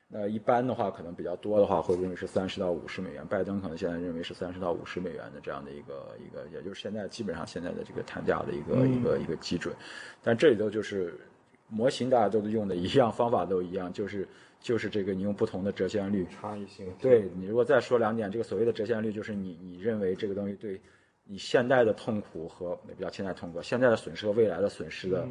[0.09, 3.27] 那一般的话，可能比较多的话，会认为是三十到五十美元。
[3.27, 9.75] 拜登可能现在认为是三十到五十美元的这样的一个一个，也就是现在基本上现在的这个谈价的一个、一个一个基准。
[10.23, 11.13] 但这里头就是
[11.67, 14.25] 模型大家都用的一样，方法都一样，就是
[14.61, 16.25] 就是这个你用不同的折现率。
[16.29, 16.87] 差异性。
[17.01, 20.79] 对你如果再说两点，这个所谓的折现率就是你你认为这个东西对
[21.25, 25.27] 你现在的痛苦和也不叫现在痛苦，现在的损失和未来的损失的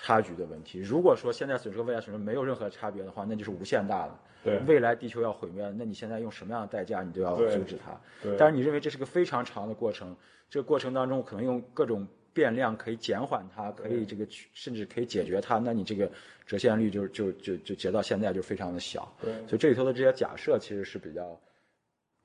[0.00, 0.78] 差距的问题。
[0.80, 4.14] 如果说现在损失和未来损失没有任何差别的话，那就是无限大的。
[4.44, 8.00] 对未来地球要毁灭了，那你现在用什么样的代价你都要阻止它。
[8.22, 10.16] 对但是你认为这是个非常长的过程，
[10.48, 16.08] 这个过程当中可能用各种变量可以减缓它，可以这个甚至可以解决它，那你这个
[16.46, 19.12] 折现率就就就就截到现在就非常的小。
[19.20, 21.38] 对所以这里头的这些假设其实是比较，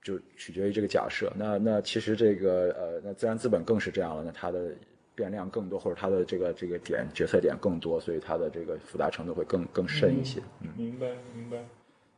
[0.03, 1.33] 就取决于这个假设。
[1.35, 4.71] 那那其实这个呃，那自然资本更是这样了，那它的
[5.15, 10.41] 变量更多，或者它的这个这个点决策点更多，所以它的这个复杂程度会更更深一些。
[10.61, 11.63] 嗯明白明白。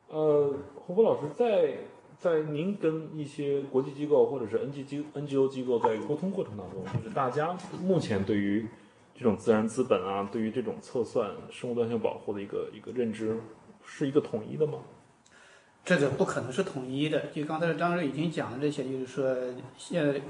[0.08, 1.77] 呃，洪波老师在
[2.17, 8.65] 在您跟一些国际机构或者是 N G 机 NGO 机构在沟通过程当中，就是大家目前对于
[9.13, 13.38] 这种自然资本啊，对于这种测算生物多样性保护的一个一个认知，
[13.86, 14.79] 是一个统一的吗？
[15.84, 17.27] 这个不可能是统一的。
[17.27, 19.36] 就刚才张瑞已经讲了这些，就是说
[19.77, 20.21] 现在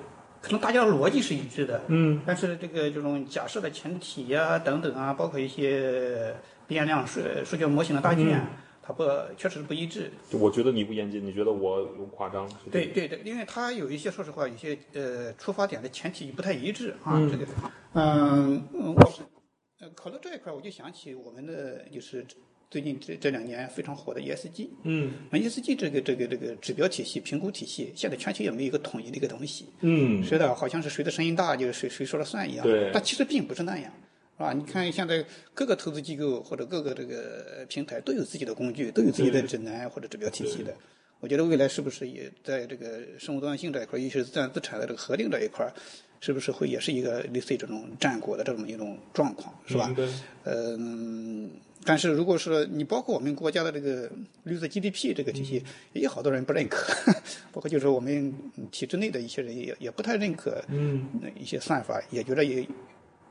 [0.45, 6.35] 可能大家的逻辑是一致的，嗯，但是这个这种假设的前提呀、等等啊，包括一些
[6.67, 8.45] 变量数数学模型的搭建，
[8.83, 9.03] 它不
[9.35, 10.11] 确实是不一致。
[10.29, 12.47] 就我觉得你不严谨，你觉得我有夸张？
[12.71, 17.13] 对对对，因为它有一些说实话，有些呃出发点的前提不太一致啊。
[17.15, 17.45] 嗯这个，
[17.93, 19.23] 嗯，嗯我是
[19.79, 22.23] 呃考虑这一块，我就想起我们的就是
[22.69, 24.67] 最近这这两年非常火的 ESG。
[24.83, 29.67] 嗯那 ESG 这个这个这个指标体系、评估体系，现在全球也没有一个统一的一个东西。
[29.81, 32.65] 嗯是的，好像是谁的声音大就谁谁说了算一样。
[32.65, 33.91] 对但其实并不是那样，
[34.37, 34.53] 是吧？
[34.53, 35.23] 你看现在
[35.53, 40.75] 各个投资机构或者各个这个平台都有自己的工具，都有自己的指南或者指标体系的。
[41.21, 45.65] 我觉得未来是不是也在这个生物多样性这一块，尤其是自然资产的这个核定这一块，
[46.19, 49.95] 是不是会也是一个类似于这种战果的这么一种状况，是吧？
[50.43, 51.49] 嗯，
[51.85, 54.11] 但是如果是你包括我们国家的这个
[54.43, 56.91] 绿色 GDP 这个体系，也有好多人不认可，
[57.53, 58.33] 包括就是我们
[58.71, 61.07] 体制内的一些人也也不太认可，嗯，
[61.39, 62.67] 一些算法，也觉得也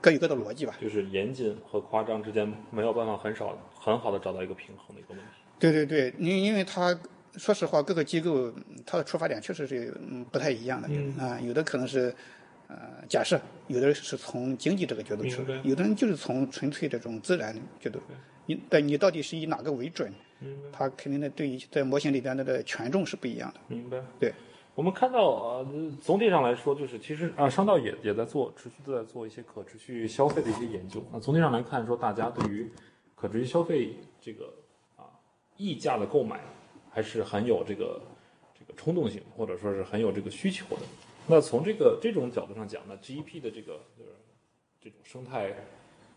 [0.01, 0.77] 各有各的逻辑吧。
[0.81, 5.25] 就是严谨和夸张之间没有办法很少很好的找到一个平衡的一个问题。
[5.59, 6.97] 对对对，因因为它
[7.37, 10.89] 说实话，各个机构嗯它的出发点确实是嗯不太一样的
[11.21, 12.15] 啊、有的可能是
[12.69, 12.77] 呃
[13.09, 17.99] 假设，有的是从经济这个角度出明白，有的人就是从纯粹这种自然角度。
[18.47, 20.13] 你对你到底是以哪个为准？
[20.71, 23.61] 它肯定的对于在模型里边的的权重是不一样的。
[23.69, 24.03] 明白。
[24.21, 24.35] 对，
[24.75, 31.03] 我们看到呃，总体上来说，就是其实啊，商道也也在做持续的在做一些可持续消费的一些研究。
[31.11, 32.71] 那总体上来看，说大家对于
[33.15, 34.53] 可持续消费这个
[34.97, 35.09] 啊
[35.57, 36.41] 溢价的购买，
[36.91, 38.03] 还是很有这个
[38.59, 40.83] 这个冲动性，或者说是很有这个需求的。
[41.27, 44.11] 那从这个这种角度上讲呢，GEP 的这个就是
[44.79, 45.55] 这种生态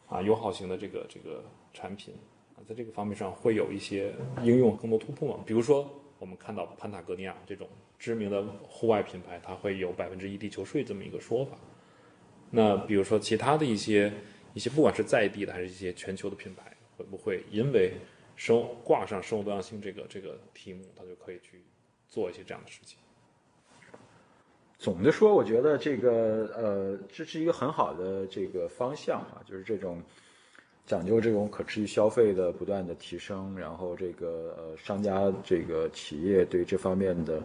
[0.07, 1.43] 啊友好型的这个这个
[1.73, 2.13] 产品
[2.55, 5.43] 啊，在这个方面上会有一些应用更多突破吗？
[5.45, 7.67] 比如说，我们看到潘塔格尼亚这种
[7.99, 11.57] 知名的户外品牌，它会有百分之一地球税这么一个说法。
[12.49, 14.11] 那比如说其他的一些
[14.53, 17.93] 一些，不管是在地的还是一些全球的品牌，会不会因为
[18.35, 21.61] 生挂上生物多样性这个这个题目，它就可以去
[22.07, 22.97] 做一些这样的事情？
[24.79, 30.01] 总的说，我觉得这个呃，这是一个很好的这个方向啊，就是这种
[30.85, 37.41] 讲究这种可持续消费的不断的提升，然后这个呃商家这个企业对这方面的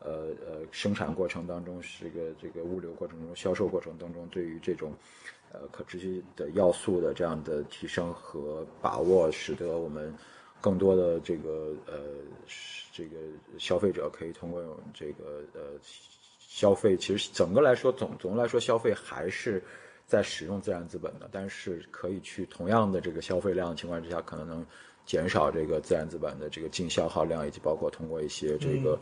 [0.00, 4.92] 呃呃生产过程当中，这个这个物流过程中、销售过程当中，对于这种
[5.52, 10.14] 呃可持续的要素的这样的提升和把握，使得我们
[10.60, 11.94] 更多的这个呃
[12.92, 13.16] 这个
[13.58, 14.62] 消费者可以通过
[14.94, 15.60] 这个呃
[16.48, 19.62] 消费，其实整个来说总总的来说消费还是
[20.06, 24.64] 在使用自然资本的，但是可以去同样的这个消费量的情况之下，可能能
[25.04, 28.98] 减少这个自然资本的这个净消耗量，以及包括通过一些这个、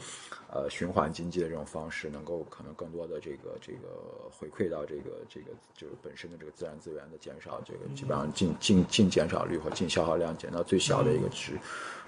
[0.53, 3.89] 呃循环经济的这种方式，能够可能更多的这个这个
[4.29, 11.53] 回馈到这个这个就是本身的这个自然资源的减少，这个基本上净净净减少率和净消耗量减到最小的一个值。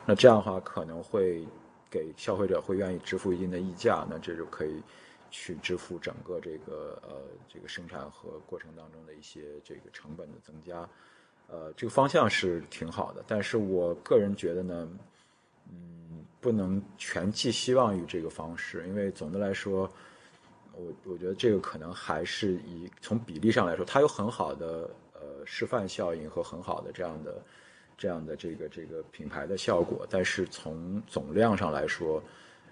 [0.04, 1.46] 那这样的话可能会
[1.88, 4.82] 给消费者会愿意支付一定的溢价，那这就可以
[5.30, 10.88] 去支付整个这个呃这个生产和过程当中的一些这个成本的增加。
[11.50, 14.88] 呃，这个方向是挺好的，但是我个人觉得呢，
[15.70, 19.90] 嗯，不能全寄希望于这个方式，因为总的来说，
[20.74, 27.42] 我我觉得这个可能还是以从比例上来说，它有很好的呃示范效应和很好的这样的
[27.96, 32.22] 这样的这个这个品牌的效果，但是从总量上来说，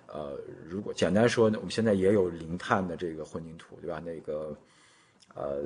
[0.07, 0.39] 呃，
[0.69, 4.01] 如果简单说呢，我们现在也有零碳的这个混凝土，对吧？
[4.05, 4.57] 那个
[5.35, 5.63] 呃，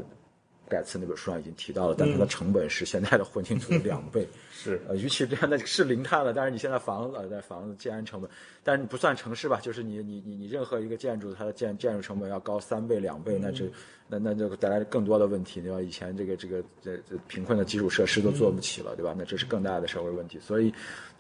[0.71, 4.27] 盖茨那本书上已经提到了，但它的成本是现在的混凝土的两倍。
[4.53, 8.31] 是呃，与其这样那是零碳了，但是你现在房子呃在房子建安成本，
[8.63, 13.65] 但是你不算城市吧，就是你你你你任何一个建筑，它的建建筑成本要高三倍两倍，那这
[14.07, 15.81] 那那就带来更多的问题，对吧？
[15.81, 19.15] 以前这个这个这这贫困的基础设施都做不起了，对吧？
[19.17, 20.39] 那这是更大的社会问题。
[20.39, 20.71] 所以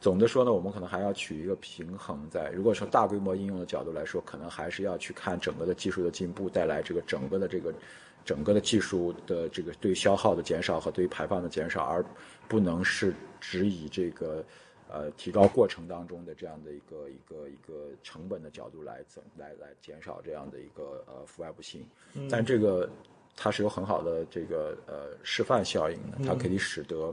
[0.02, 2.50] 总的说呢，我们可能还要取一个平衡在。
[2.50, 7.72] 如果从大规模应用的角度来说，可能还是要去看整个的技术的进步带来这个整个的这个
[8.30, 12.04] 整个的技术的这个对消耗的减少和对排放的减少，而
[12.46, 14.44] 不能是只以这个
[14.88, 21.84] 呃提高过程当中的这样的一个一个一个成本的角度来增来来减少这样的一个呃负外部性。
[22.30, 22.88] 但这个
[23.34, 27.12] 它是有很好的这个呃示范效应的，它可以使得。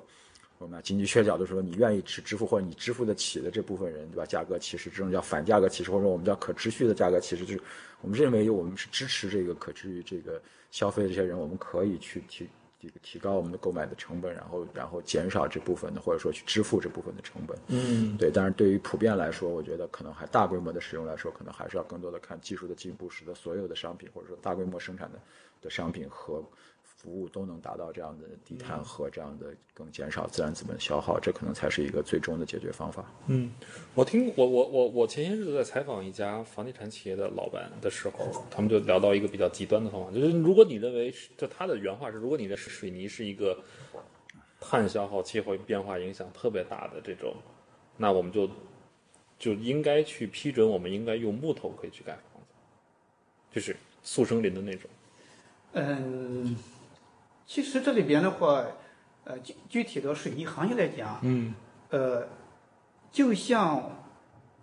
[0.59, 4.26] 我们经济学角度说，你愿意支支付或者你支付得起的这部分人，对吧？
[4.26, 7.61] 价格其实这种叫反价格歧视，或者我们叫可持续的价格歧视，就是
[8.02, 10.41] 我们认为我们是支持这个可持续这个
[10.72, 12.48] 消费的这些人，我们可以去提
[12.80, 17.58] 这个提高我们的购买的成本，然后然后减少这部分的或者说去支付这部分的成本。
[17.68, 18.30] 嗯，对。
[18.32, 25.20] 但是对于普遍来说，我觉得可能还大规模的使用来说，可能还是要更多的看技术的进步，使得所有的商品或者说大规模生产的
[25.60, 26.43] 的商品和
[26.98, 33.06] 服务都能达到这样的低碳和这样的更减少自然资本消耗，这可能才是一个最终的解决方法。
[33.28, 33.52] 嗯，
[33.93, 43.56] 我听我我我我前些日子在采访一家房地产企业的老板的时候，他们就聊到一个比较极端的方法，就是如果你认为是，就他的原话是，如果你的水泥是一个
[44.60, 47.36] 碳消耗、气候变化影响特别大的这种，
[47.95, 48.50] 那我们就
[49.38, 52.56] 就应该去批准，我们应该用木头可以去盖房子，
[53.52, 54.89] 就是速生林的那种。
[55.74, 56.58] 嗯，
[57.48, 58.64] 其实这里边的话，
[59.24, 61.56] 呃，具具体的水泥行业来讲，嗯
[61.89, 62.28] 呃，
[63.10, 63.89] 就像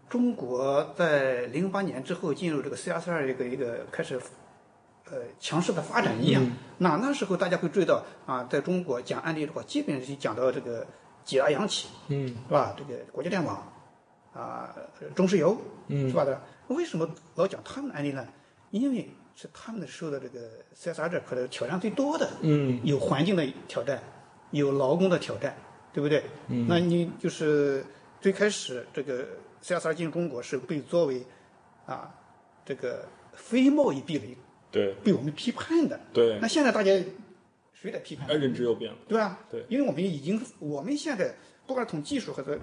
[0.08, 4.20] 中国在零八年之后进入这个 CSR 一个一个开始
[5.10, 6.42] 呃强势的发展一样，
[6.78, 10.86] 那那时候大家会注意到啊，在中国讲案例的话，基本上是讲到这个
[11.24, 12.74] 几大央企，嗯是吧？
[12.76, 13.66] 这个国家电网
[14.34, 14.74] 啊、
[15.14, 15.56] 中石油，
[15.88, 16.38] 嗯是吧的？
[16.68, 18.26] 为什么老讲他们的案例呢？
[18.70, 24.02] 因为是他们受的这个 CSR 这块的挑战最多的，嗯有环境的挑战，
[24.50, 25.56] 有劳工的挑战，
[25.92, 26.22] 对不对？
[26.48, 27.84] 嗯，那你就是
[28.20, 29.26] 最开始这个
[29.62, 31.24] CSR 进入中国是被作为
[31.86, 32.14] 啊
[32.64, 34.36] 这个非贸易壁垒
[34.70, 35.98] 对被我们批判的。
[36.12, 36.92] 对那现在大家
[37.72, 38.28] 谁在批判？
[38.28, 38.98] 哎，认知又变了。
[39.08, 39.40] 对吧？
[39.50, 41.34] 对因为我们已经，我们现在
[41.66, 42.58] 不管从技术或者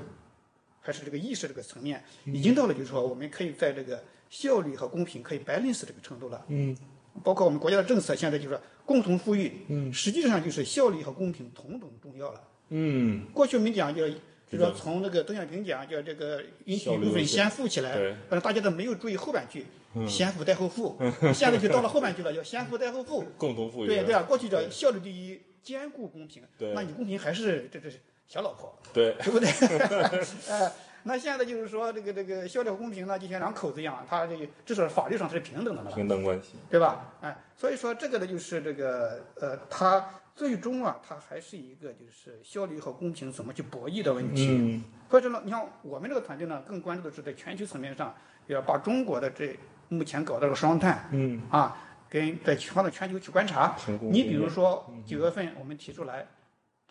[0.79, 6.43] 还是这个意识这个层面，已经到了就是说，我们可以在这个效率和公平可以 balance 这个程度了。
[6.47, 6.75] 嗯
[7.23, 12.41] 包括我们国家的政策，现在就是说共同富裕，嗯，实际上就是效率和公平同等重要了。
[12.69, 14.15] 嗯过去我们讲叫，就
[14.51, 19.65] 是说从那个邓小平讲叫这个允许一部分先富起来对，但是大家都没有注意后半句，
[20.07, 20.97] 先富带后富，
[21.35, 23.25] 现在就到了后半句了，叫先富带后富。
[23.37, 23.87] 共同富裕。
[23.87, 29.49] 对对啊，过去叫效率第一，兼顾公平，对那你公平还是这这是小老婆，对对不对？
[30.47, 30.71] 呃，
[31.03, 35.91] 那现在就是说这个这个效率和公平呢，就像两口子一样，他这个至少法律上它是平等的嘛。
[35.91, 36.55] 平等关系。
[36.69, 37.13] 对吧？
[37.21, 40.03] 哎，所以说这个呢，就是这个呃，它
[40.35, 44.47] 最终啊，它还是一个就是效率和公平怎么去博弈的问题。
[44.49, 48.15] 嗯或者呢，你像我们这个团队呢，更关注的是在全球层面上，
[48.47, 51.75] 要把中国的这目前搞的这个双碳嗯啊，
[52.09, 54.09] 跟在放到全球去观察成功。
[54.09, 56.25] 你比如说九月份我们提出来，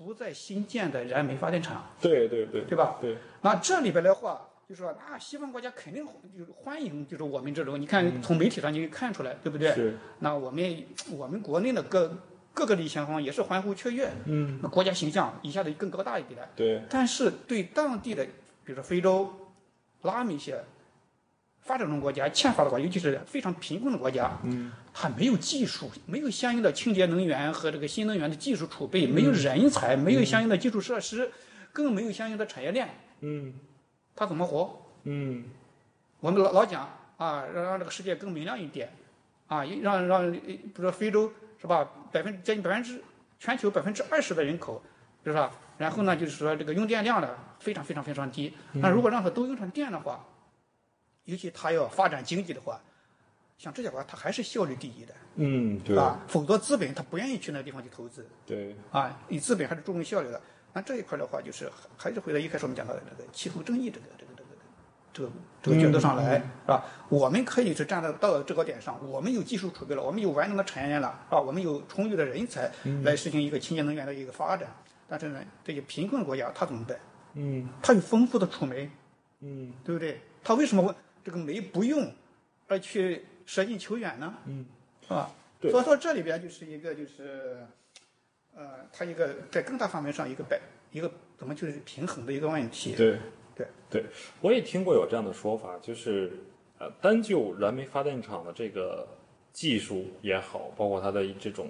[0.02, 2.62] 不再新建的燃煤发电厂，对对对。
[2.62, 2.96] 对吧？
[3.02, 6.02] 对，那这里边的话，就说那，西方国家肯定
[6.34, 9.70] 就是欢迎，就是我们这种，你看从媒体上你可以看出来，对不对？
[9.74, 9.98] 是。
[10.20, 12.16] 那我们我们国内的各
[12.54, 14.58] 各个理想方也是欢呼雀跃，嗯。
[14.62, 16.40] 那国家形象一下子更高大一点。
[16.40, 16.48] 了。
[16.56, 16.82] 对。
[16.88, 18.24] 但是对当地的，
[18.64, 19.30] 比如说非洲、
[20.00, 20.64] 拉美一些
[21.70, 24.72] 发展中国家、欠发达国家，尤其是非常贫困的国家，嗯。
[24.92, 31.30] 它没有技术，没有相应的清洁能源和这个新能源的技术储备，没有人才，没有相应的基础设施，
[31.72, 32.88] 更没有相应的产业链，
[33.20, 33.54] 嗯。
[34.16, 34.84] 它怎么活？
[35.04, 35.44] 嗯。
[36.18, 38.92] 我们老老讲啊，让让这个世界更明亮一点，
[39.46, 43.00] 啊，让让，呃比如说非洲是吧，百分接近百分之
[43.38, 44.82] 全球百分之二十的人口，
[45.24, 45.52] 是吧？
[45.78, 47.28] 然后呢，就是说这个用电量呢
[47.60, 48.52] 非常非常非常低。
[48.72, 50.26] 那如果让它都用上电的话，
[51.30, 52.80] 尤其它要发展经济的话，
[53.56, 60.40] 像这些国家它还是效率第一的嗯对啊，否则资本它不愿意去那地方去投资对啊，你资本还是注重效率的。
[60.72, 64.50] 那这一块的话，就是还是回到一开始我们讲到的这个气候正义这个这个这个
[65.12, 65.30] 这个
[65.62, 66.84] 这个角度上来，是吧？
[67.08, 72.70] 我们可以是站在到制高点上，我们有技术储备了，我们有完整的产业链了，是吧，我们有充裕的人才
[73.02, 74.68] 来实行一个清洁能源的一个发展。
[75.08, 76.98] 但是呢，这些贫困国家他怎么办？
[77.34, 78.88] 嗯他有丰富的储煤，
[79.40, 80.20] 嗯对不对？
[80.44, 82.12] 他为什么这个煤不用，
[82.68, 84.34] 而去舍近求远呢？
[84.46, 84.64] 嗯，
[85.02, 85.30] 是吧？
[85.60, 87.66] 对所以说这里边就是一个就是，
[88.54, 90.58] 呃，它一个在更大方面上一个摆
[90.90, 92.94] 一个怎么就是平衡的一个问题。
[92.94, 93.18] 对
[93.54, 94.04] 对对，
[94.40, 96.32] 我也听过有这样的说法，就是
[96.78, 99.06] 呃，单就燃煤发电厂的这个
[99.52, 101.68] 技术也好，包括它的这种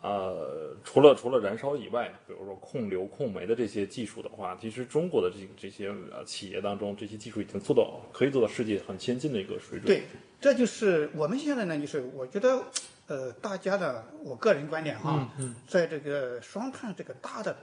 [0.00, 9.86] 呃，除了除了燃烧以外，比如说控流控煤的这些技术的话，其实中国的这这些呃企业当中，这些技术已经做到可以做到世界很先进的一个水准。
[9.86, 10.04] 对，
[10.40, 12.62] 这就是我们现在呢，就是我觉得，
[13.08, 15.28] 呃，大家的我个人观点哈，
[15.66, 17.56] 在这个双碳这个大的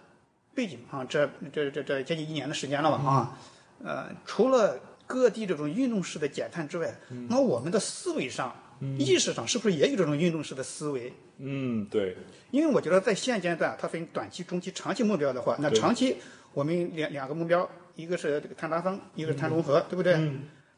[0.53, 3.37] 背景啊，这这这这接近一年的时间了吧啊，
[3.81, 4.77] 呃，除了
[5.07, 6.93] 各地这种运动式的减碳之外，
[7.29, 8.53] 那我们的思维上、
[8.97, 11.11] 意识上是不是也有这种运动式的思维？
[11.37, 12.15] 嗯，对，
[12.51, 16.17] 因为我觉得在现阶段，它分短期、中期、长期目标的话，那长期
[16.53, 20.17] 我们两两个目标，一个是这个碳达峰，一个是碳中和，对不对？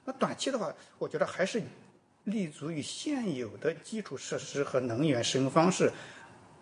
[0.06, 1.62] 那短期的话，我觉得还是
[2.24, 5.92] 立足于现有的基础设施和能源使用方式，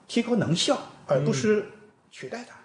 [0.07, 1.65] 提高能效，而不是
[2.11, 2.55] 取代它。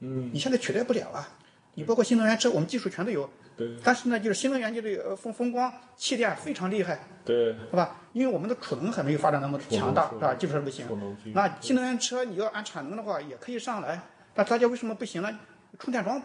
[0.00, 1.28] 嗯，你现在取代不了啊！
[1.74, 8.00] 你包括新能源车，我们技术全都有，对但是呢，就是新能源就是呃风风光、气电非常厉害，对，是吧？
[8.12, 10.34] 因为我们的储能还没有发展那么强大，是吧？
[10.34, 10.86] 基本上不行。
[11.34, 14.00] 那新能源车你要按产能的话，也可以上来，
[14.34, 15.38] 但大家为什么不行呢？
[15.78, 16.20] 充电桩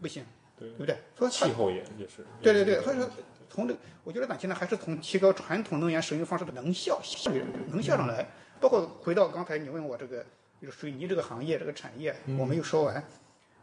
[0.00, 0.24] 不行，
[0.58, 0.98] 对对不对？
[1.16, 2.24] 所以气候也也是。
[2.42, 3.08] 对对对，所以说
[3.48, 8.26] 从这个，我觉得短期呢还是从提高传统能源使用方式的能效、效率、能效上来，
[8.60, 10.24] 包括回到刚才你问我这个，
[10.60, 13.02] 就是水泥这个行业这个产业，我没有说完。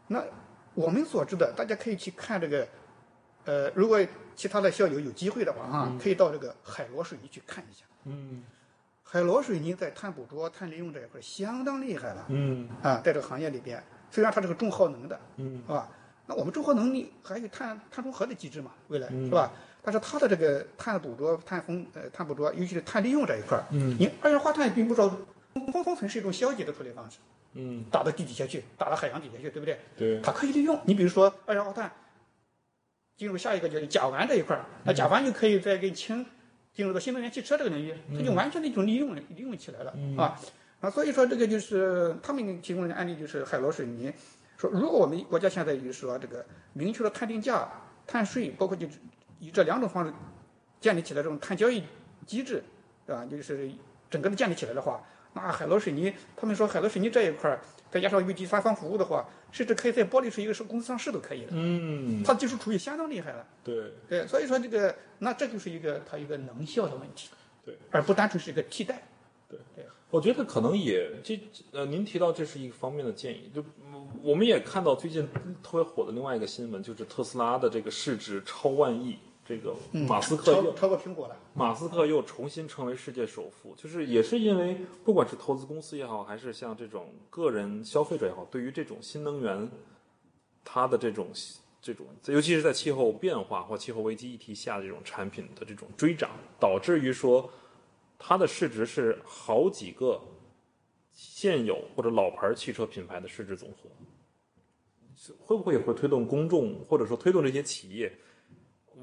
[0.08, 0.22] 那
[0.74, 2.66] 我们所知的，大家可以去看这个，
[3.44, 3.98] 呃，如果
[4.34, 7.84] 其他的校友有机会的话啊，可以到这个海螺水泥去看一下。
[8.04, 8.42] 嗯
[9.04, 12.24] 海螺水泥在碳捕捉、碳利用这一块相当厉害了。
[12.28, 15.86] 嗯啊，在这个行业里边，虽然它是个重耗能的，嗯，是吧？
[16.26, 19.52] 那我们重耗能力还有碳碳中和的机制嘛，未来、嗯是吧？
[19.82, 25.14] 但是它的这个碳捕捉、碳封呃碳捕捉，尤其是碳利用这一块儿，嗯，你二氧化碳并不知道，
[25.54, 27.18] 封封存是一种消极的处理方式，
[27.52, 29.78] 嗯，打到地底下去，打到海洋底下去，对不对？
[29.94, 30.80] 对，它可以利用。
[30.86, 31.92] 你比如说二氧化碳
[33.16, 36.24] 进入下一个就是甲烷这一块儿，那甲烷就可以再跟氢
[36.72, 40.38] 进入到新能源汽车这个领域，它就完全的一种利用利用起来了、啊。
[40.80, 44.12] 啊，所以说这个就是他们提供的案例就是海螺水泥，
[44.56, 47.68] 说如果我们国家现在就是说这个明确的碳定价、
[48.06, 48.86] 碳税，包括就
[49.38, 50.12] 以这两种方式
[50.80, 51.84] 建立起来这种碳交易
[52.26, 52.64] 机制，
[53.06, 53.24] 对吧？
[53.30, 53.70] 就是
[54.10, 55.00] 整个的建立起来的话，
[55.34, 57.60] 那海螺水泥，他们说海螺水泥这一块儿，
[57.90, 61.48] 再加上为第三方服务的话，甚至可以在玻璃是一个是公司上市都可以的。
[61.52, 63.46] 嗯，它技术处于相当厉害了。
[63.64, 67.30] 对对，所以说这个，那这就是一个它一个能效的问题，
[67.64, 69.02] 对，而不单纯是一个替代。
[69.48, 69.58] 对
[70.08, 71.40] 我觉得可能也这
[71.72, 75.26] 呃，您提到这是一个方面的建议，就嗯我们也看到最近
[75.62, 81.36] 特别火的另外一个新闻，就是特斯拉的这个市值超万亿，这个马斯克超过苹果了。
[81.52, 89.70] 马斯克又重新成为世界首富，就是也是因为不管是投资公司也好，还是像这种个人消费者也好，对于这种新能源，
[90.64, 91.28] 它的这种
[91.80, 96.30] 这种，尤其是在气候变化或气候危机议题下的这种产品的这种追涨，
[96.60, 97.50] 导致于说
[98.18, 100.20] 它的市值是好几个
[101.12, 103.90] 现有或者老牌汽车品牌的市值总和。
[105.44, 108.12] 会不会也会推动公众或者说推动这些企业？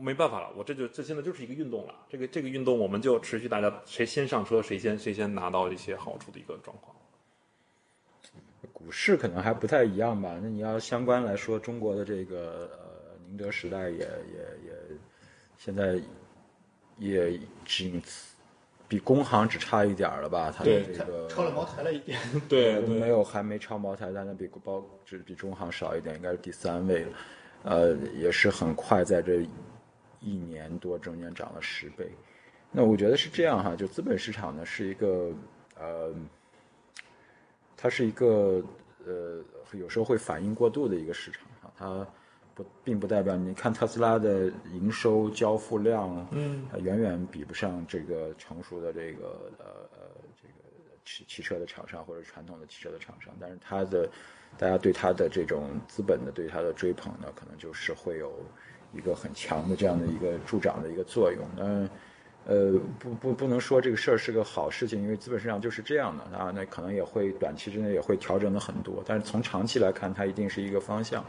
[0.02, 1.93] 没办法了，我这就这现在就是一个运动了。
[2.10, 6.95] 这个这个运动，我们就持续大家谁先上车，谁先谁先拿到一些好处的一个状况。
[8.74, 10.39] 股市可能还不太一样吧。
[10.41, 14.74] 那你要相关来说，中国的这个呃宁德时代也也也
[15.58, 16.00] 现在
[16.97, 18.02] 也仅
[18.88, 20.54] 比工行只差一点了吧？
[20.56, 22.20] 它的这个超了茅台了一点。
[22.47, 27.12] 对没有还没超茅台，但是比包只比中行少一点，应该是第三位了。
[27.64, 29.45] 呃，也是很快，在这
[30.22, 32.09] 一年多中间涨了十倍。
[32.72, 35.32] 那我觉得是这样哈，就资本市场呢是一个
[35.76, 36.13] 呃，
[37.76, 38.63] 它是一个
[39.05, 39.43] 呃，
[39.74, 42.07] 有时候会反应过度的一个市场哈，它
[42.53, 49.99] 不并不代表你看特斯拉的营收交付量，嗯，呃远远比不上这个成熟的这个呃呃
[50.39, 50.53] 这个
[51.05, 54.07] 汽汽车的厂商或者传统的汽车的厂商，但是它的
[54.57, 58.32] 大家对它的这种资本的对它的追捧呢，可能就是会有
[58.94, 61.44] 一个很强的这样的一个助长的一个作用。
[61.56, 61.90] 那
[62.46, 66.24] 呃，不不不能说这个事儿是个好事情，因为资本市场就是这样的。
[66.36, 71.24] 啊，那可能也会短期之内也会调整的很多，但是从长期来看，它一定是一个方向，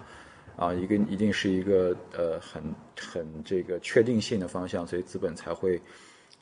[0.57, 2.63] 啊，一个一定是一个呃很
[2.99, 5.77] 很这个确定性的方向，所以资本才会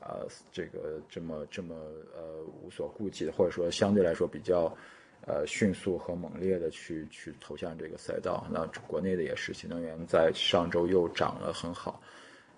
[0.01, 1.75] 啊、这个这么这么
[2.14, 4.73] 呃无所顾忌的，或者说相对来说比较
[5.27, 8.47] 呃迅速和猛烈的去去投向这个赛道。
[8.51, 12.01] 那国内的也是，新能源在上周又涨了很好，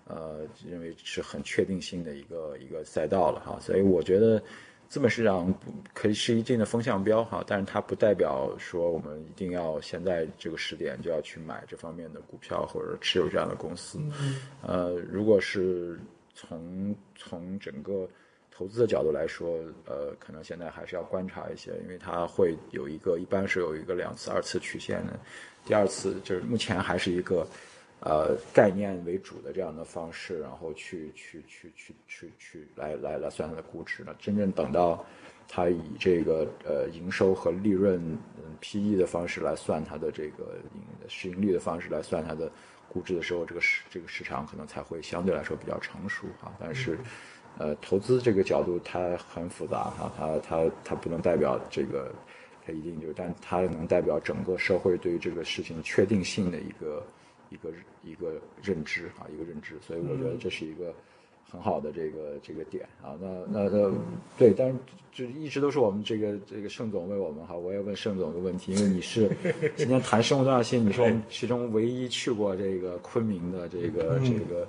[0.07, 3.59] 呃，认为是很确定性的一个一个赛道了哈。
[3.59, 4.41] 所以我觉得。
[4.91, 5.57] 资本市场
[5.93, 14.01] 可以是一定的风向标哈，但是它不代表说我们一定要现在这个时点就要去买这方面的股票或者持有这样的公司。
[14.61, 15.97] 呃，如果是
[16.33, 18.05] 从从整个
[18.51, 25.19] 投资的角度来说，呃，可能现在还是要观察一些，因为它会有一个一般是有一个两次、二次曲线的，
[25.65, 27.47] 第二次就是目前还是一个。
[28.03, 34.11] 呃，概念为主的这样的方式，然后去去去去去去来来来算它的估值呢？
[34.17, 35.05] 真正等到
[35.47, 38.01] 它以这个呃营收和利润
[38.37, 42.51] 嗯 P/E 的方式来算它的这个盈市盈率的方式来算它的
[42.89, 46.51] 估值的时候，这个市这个市场可能才会相对来说比较成熟啊。
[46.59, 46.97] 但是，
[47.61, 52.11] 呃，投资这个角度它很复杂哈，它它它不能代表这个
[52.65, 57.03] 它一定就，但它能代表整个社会对于这个事情确定性的一个。
[57.51, 57.69] 一个
[58.01, 60.95] 一个认知啊，一个认知，所以我觉得这是一个
[61.51, 63.11] 很好的这个这个点啊。
[63.19, 63.91] 那那那
[64.37, 64.75] 对，但是
[65.11, 69.29] 就一直都是我们这个这个盛总问我们哈，我也问盛总一个问题，因为你是
[69.75, 74.65] 今天谈生物多样性，你是我们其中唯一去过这个昆明的这个这个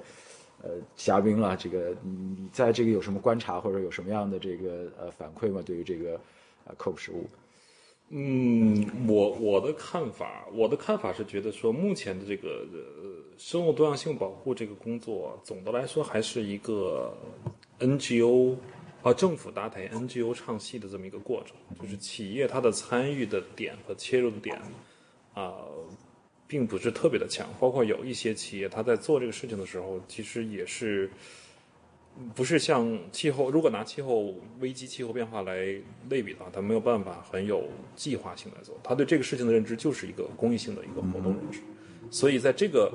[0.63, 1.57] 呃嘉宾了。
[1.57, 5.63] 这个你在这个有什么观察或者有什么样的这个呃反馈吗？
[5.65, 6.21] 对于这个
[6.65, 7.29] 呃 COP 十五？
[8.15, 17.17] 嗯，我我的看法，我的看法是觉得说，目前的这个呃生物多样性保护这个工作，总的来说还是一个
[17.81, 18.55] NGO
[19.03, 24.61] 啊政府搭台 NGO 唱戏的这么一个过程，就是企业它的参与的点和切入的点
[25.33, 25.55] 啊，
[26.53, 31.11] 并不是特别的强，包括有一些企业它在做这个事情的时候，其实也是。
[32.35, 35.55] 不是像气候，如果拿气候危机、气候变化来
[36.11, 38.79] 类比的话，它没有办法很有计划性来做。
[38.85, 41.61] 他对这个事情的认知就是一个公益性的一个活动认知，
[42.11, 42.93] 所以在这个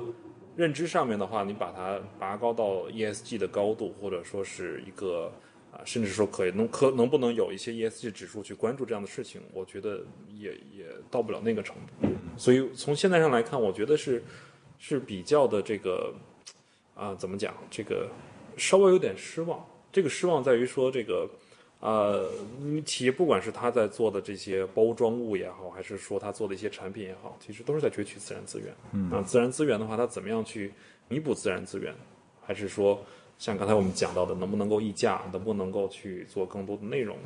[0.54, 5.32] 认知上面的话，你把它拔高到 ESG 的高度，或者说是一个
[5.72, 10.00] 啊，甚至说可以能可能不能有一些 ESG 指数去关注这样的事情，我觉得
[10.36, 12.08] 也也到不了那个程度。
[12.36, 14.22] 所以从现在上来看，我觉得是
[14.78, 16.14] 是比较的这个
[16.94, 18.08] 啊，怎么讲这个。
[18.56, 21.30] 稍微有点失望，这个失望在于说这个，
[21.78, 22.28] 呃，
[22.84, 28.74] 企业不管是他在做的这些包装物也好，还是说他做的一些产品也好，其实都是在攫取自然资源。
[28.90, 30.72] 嗯，啊，自然资源的话，它怎么样去
[31.06, 31.94] 弥补自然资源？
[32.44, 33.00] 还是说
[33.38, 37.16] 像刚才我们讲到的，能不能够溢价，能不能够去做更多的内容？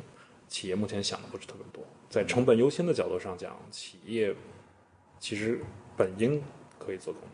[0.47, 1.83] 企业目前想的不是特别多。
[2.09, 4.33] 在成本优先的角度上讲，企业
[5.19, 5.59] 其实
[5.97, 6.41] 本应
[6.79, 7.29] 可以做更多。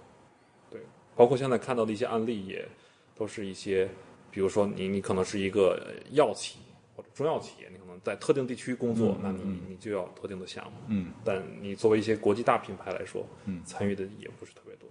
[0.72, 0.82] 对，
[1.16, 2.68] 包括现在看到的一些案例也。
[3.16, 3.86] 都是一些，
[4.32, 6.60] 比如说你你可能是一个药企
[6.96, 10.78] 或者中药企业，你可能在特定地区工作，那你你就要特定的项目。
[10.88, 14.88] 嗯，但你作为一些国际大品牌来说，嗯，参与的也不是特别多。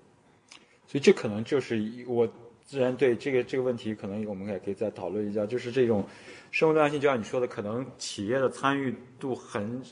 [0.86, 2.28] 所以这可能就是我
[2.68, 6.04] 自然对这个这个问题，可能我们也可以再讨论一下，就是这种
[6.52, 9.82] 生物多样性，就像你说的，可能企业的参与度很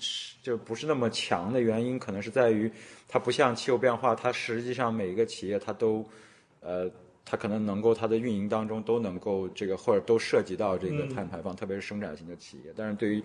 [0.43, 2.71] 就不是那么强的原因，可能是在于
[3.09, 6.07] 它不像气候变化，它实际上每一个企业它都
[6.61, 6.89] 呃。
[7.29, 12.73] 它可能能够它的运营当中都能够这个或者都涉及到这个碳排放，特别是生产型的企业。
[12.77, 13.23] 但是对于，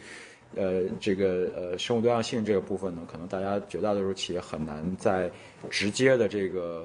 [0.55, 5.29] 呃，这个呃生物多样性这个部分呢，可能大家绝大多数企业很难在
[5.69, 6.83] 直接的这个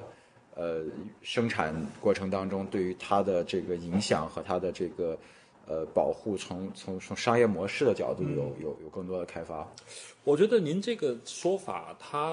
[0.57, 0.83] 呃
[1.21, 5.17] 生产过程当中，对于它的这个影响和它的这个
[5.67, 9.65] 呃保护，从从从商业模式的角度有有有更多的开发。
[10.27, 12.31] 我觉得您这个说法，它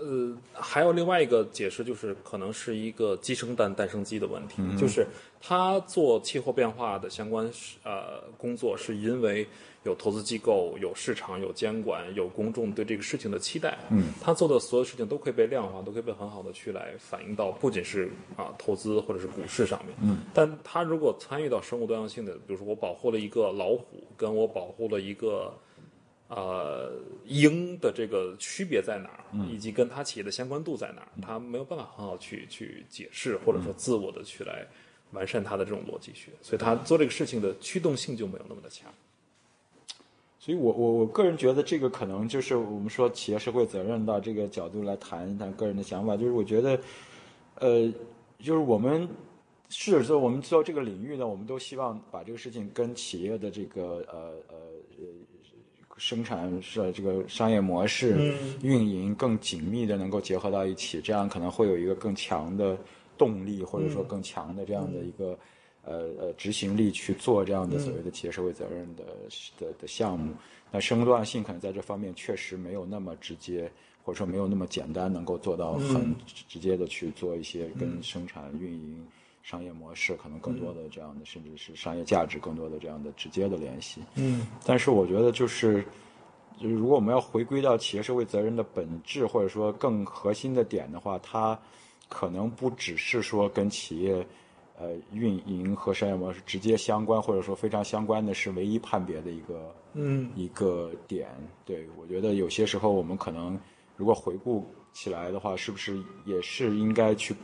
[0.00, 4.62] 呃还有另外一个解释，就是可能是一个鸡生蛋，蛋生鸡的问题。
[4.78, 5.06] 就是
[5.38, 7.46] 他做气候变化的相关
[7.84, 9.46] 呃工作，是因为
[9.82, 13.76] 有投资机构、有市场、有监管、有公众对这个事情的期待。
[13.90, 19.94] 嗯，他做的所有事情都可以被量化，都可以被很好的去来反映到不仅是啊投资或者是股市上面。
[20.00, 23.84] 嗯，但他如果参与到生物多样性的，比如说我保护了一个老虎，
[24.16, 25.52] 跟我保护了一个。
[26.28, 26.92] 呃，
[27.24, 34.66] 鹰的这个区别在哪儿，以及跟他企业的相关度在哪儿，他没有办法很好去去解释，或者说自我的去来
[35.12, 38.92] 完善他的这种逻辑学，所以他做这个事情的驱动性就没有那么的强。
[40.38, 46.78] 所以我我我个人觉得这个可能就是我们说企业社会责任的这个角度来谈一谈个人的想法，就是我觉得，
[47.54, 47.90] 呃，
[48.38, 49.08] 就是我们
[49.70, 54.56] 是说我们做这个领域呢，我们都希望把这个事情跟企业的这个呃呃
[54.98, 55.06] 呃。
[55.98, 58.32] 生产是这个商业模式
[58.62, 62.78] 运营更紧密的能够结合到一起，这样可能会有一个更强的
[63.18, 65.38] 动力，或者说更强的这样的一个
[65.82, 69.04] 呃呃执行力去做这样的所谓的企业社会责任的
[69.58, 70.32] 的的项目。
[70.70, 73.70] 那生物多样性可能在这方面确实没有那么直接，
[74.04, 76.14] 或者说没有那么简单，能够做到很
[76.46, 79.04] 直接的去做一些跟生产运营。
[79.48, 84.02] 商业模式可能更多的这样的，甚至是商业价值更多的这样的直接的联系。
[84.14, 85.82] 嗯，但是我觉得就是，
[86.60, 91.58] 就是如果我们要回归到企业社会责任的本质，或者说更核心的点的话，它
[92.10, 94.26] 可能不只是说跟企业
[94.78, 101.30] 呃运营和商业模式直接相关，或者说非常相关的是唯一判别的一个嗯一个点。
[101.64, 103.58] 对我觉得有些时候我们可能
[103.96, 107.34] 如果回顾起来的话，是不是也是应该去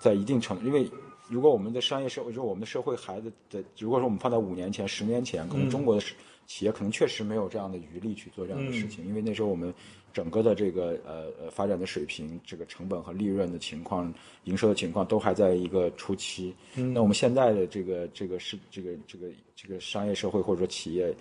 [0.00, 0.90] 在一定程度，因为。
[1.28, 6.02] 如果我们的商业社会，就是我们的社会孩子的，如果说我们放在五年前、十年前，可能中国的
[6.46, 9.74] 企业可能确实没有这样的余力去做这样的事情，因为那时候我们
[10.12, 14.12] 整个的这个呃呃发展的水平、这个成本和利润的情况、
[14.44, 16.54] 营收的情况都还在一个初期。
[16.74, 21.12] 那我们现在的这个这个是这个这个这个商业社会或者说企业，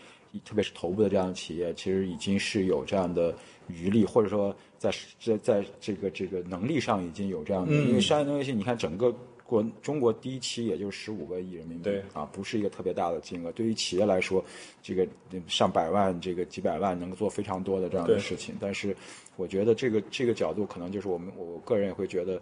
[0.45, 3.35] 特别是头部的这样的企业，其实已经是有这样的
[3.67, 9.11] 余力，或者说在在在这个这个能力上已经有这样的，因为商业能力性，你看整个。
[9.47, 13.51] 国中国第一期也就十五个亿人民币，啊，不是一个特别大的金额。
[13.51, 14.43] 对于企业来说，
[14.81, 15.07] 这个
[15.47, 18.55] 上百万、这个几百万能够做非常多的这样的事情。
[18.59, 18.95] 但是，
[19.35, 22.41] 我觉得这个这个角度可能就是我们我个人也会觉得，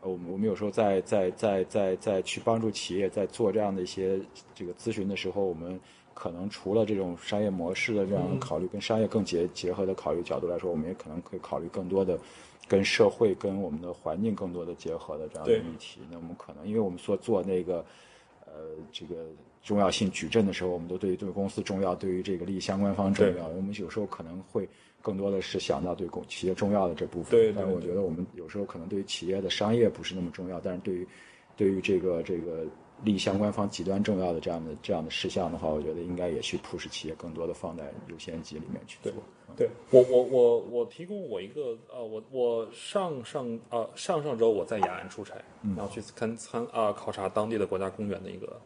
[0.00, 4.20] 呃，我们我们有时候在在在在在去帮助企业在做这样的一些
[4.54, 5.78] 这个咨询的时候，我们
[6.14, 12.18] 可能除了这种商业模式的这样的考虑，跟商业更结结合的考虑角度来说，我们也可能可以考虑更多的。
[12.66, 17.84] 跟社会、跟我们的环境更多的结合的这样的议题，那我们可能，因为我们所做那个，
[18.46, 19.26] 呃，这个
[19.62, 23.46] 重要性矩阵的时候，我们都对于对公司重要，对于这个利益相关方重要。
[23.48, 24.66] 我们有时候可能会
[25.02, 27.32] 更多的是想到对公企业重要的这部分。
[27.32, 27.52] 对。
[27.52, 31.06] 但我觉得我们有时候可能对于企业的商业不是那么重要，但是对于，
[31.58, 32.64] 对于这个这个
[33.04, 39.12] 利益相关方极端重要的这样的这样的事项的话，我觉得应该也去促使企业更多的放在优先级里面去做。
[39.56, 45.36] 对我我我我提供我一个呃我我上上呃上上周我在雅安出差，
[45.76, 48.60] 然后去参参啊考察当地的国家公园的一个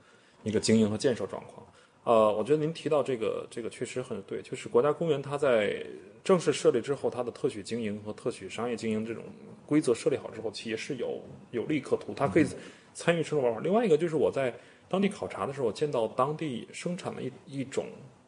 [0.44, 1.66] 一个经营和建设状况。
[2.04, 5.84] 呃，我觉得您提到这个这个确实很对，就是国家公园它在
[6.24, 9.22] 正式设立之后，它的特许经营和特许商业经营这种
[9.66, 11.20] 规则设立好之后，企业是有
[11.50, 12.46] 有利可图，它可以
[12.98, 13.60] 参与生活办法。
[13.60, 14.52] 另外一个就是我在
[14.88, 17.86] 当地考察的时候，见到当地生产的一一种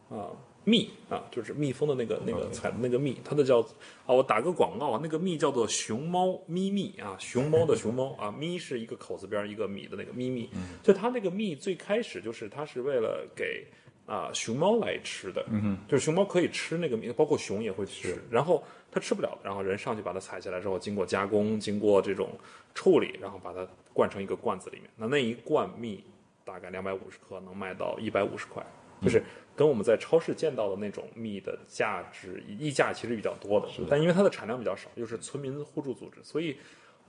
[0.09, 0.31] 啊。
[0.63, 3.61] 蜜啊，就是蜜蜂的那个那个采的那个蜜，它的叫
[4.05, 10.51] 啊，我打个广告啊，那个蜜叫做熊猫咪蜜啊，熊猫的熊猫啊，咪是一个口字边一个米的那个咪蜜，
[10.83, 13.67] 就它那个蜜最开始就是它是为了给
[14.05, 18.63] 啊熊猫来吃的，嗯就是熊猫可以吃那个蜜，包括熊也会吃，然后
[18.93, 22.29] 它吃不了，然后人上去把它采下来之后，经过加工，经过这种
[22.75, 23.67] 处理，然后把它
[24.01, 26.03] 灌成一个罐子里面，那那一罐蜜
[26.45, 28.65] 大概两百五十克，能卖到一百五十块，
[29.03, 29.23] 就是。
[29.57, 36.57] 跟我们在超市见到的那种蜜的价值溢价其实比较多的，但因为它的产量比较少，又是村民互助组织，所以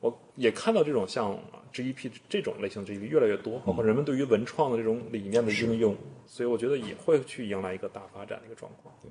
[0.01, 1.39] 我也看到这种像
[1.71, 8.93] GEP 这种类型的越来越多，包括人们对于文创的这种理念的应用，所以我觉得也会去迎来一个大发展的一个状况。
[9.01, 9.09] 对，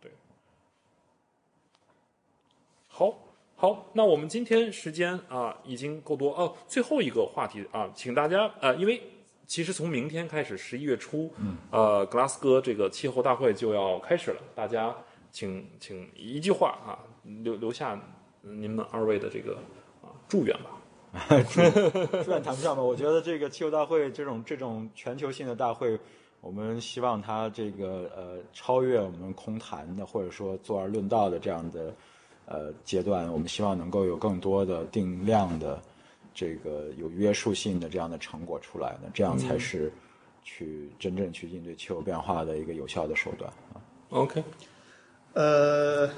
[0.00, 0.10] 对，
[2.88, 3.18] 好，
[3.62, 9.00] 好，那我们今天时间啊已经够多哦，最后一个话题啊，请大家呃，因为。
[9.44, 11.30] 其实从明天开始，十一月初，
[11.70, 14.40] 呃，格拉斯哥这个气候大会就要开始了。
[14.54, 14.94] 大家，
[15.30, 16.98] 请请一句话啊，
[17.42, 18.00] 留留下
[18.40, 19.58] 您们二位的这个
[20.00, 20.70] 啊祝愿吧。
[22.24, 22.80] 祝愿谈不上吧。
[22.82, 25.98] 我觉得这个气候大会这种这种全球性的大会，
[26.40, 31.94] 我们希望它这个呃超越我们空谈的或者说坐而论道的这样的
[32.52, 33.32] 呃阶段。
[33.32, 35.80] 我们希望能够有更多的定量的。
[36.34, 39.92] 这个有约束性的这样的成果出来呢，这样才是
[40.42, 43.76] 去真正去应对气候变化的一个有效的手段啊。
[44.08, 44.42] OK，
[45.34, 46.08] 呃，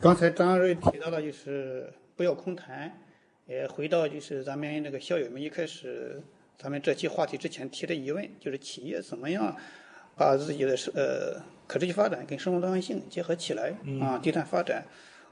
[0.00, 2.92] 刚才张瑞提到了，就是不要空谈，
[3.46, 6.20] 也回到就是咱们那个校友们一开始
[6.58, 9.56] 咱们这期话题之前提的疑问，就是企业怎么样
[10.16, 14.84] 把自己的呃可持续发展跟生活多样性结合起来啊，低碳发展。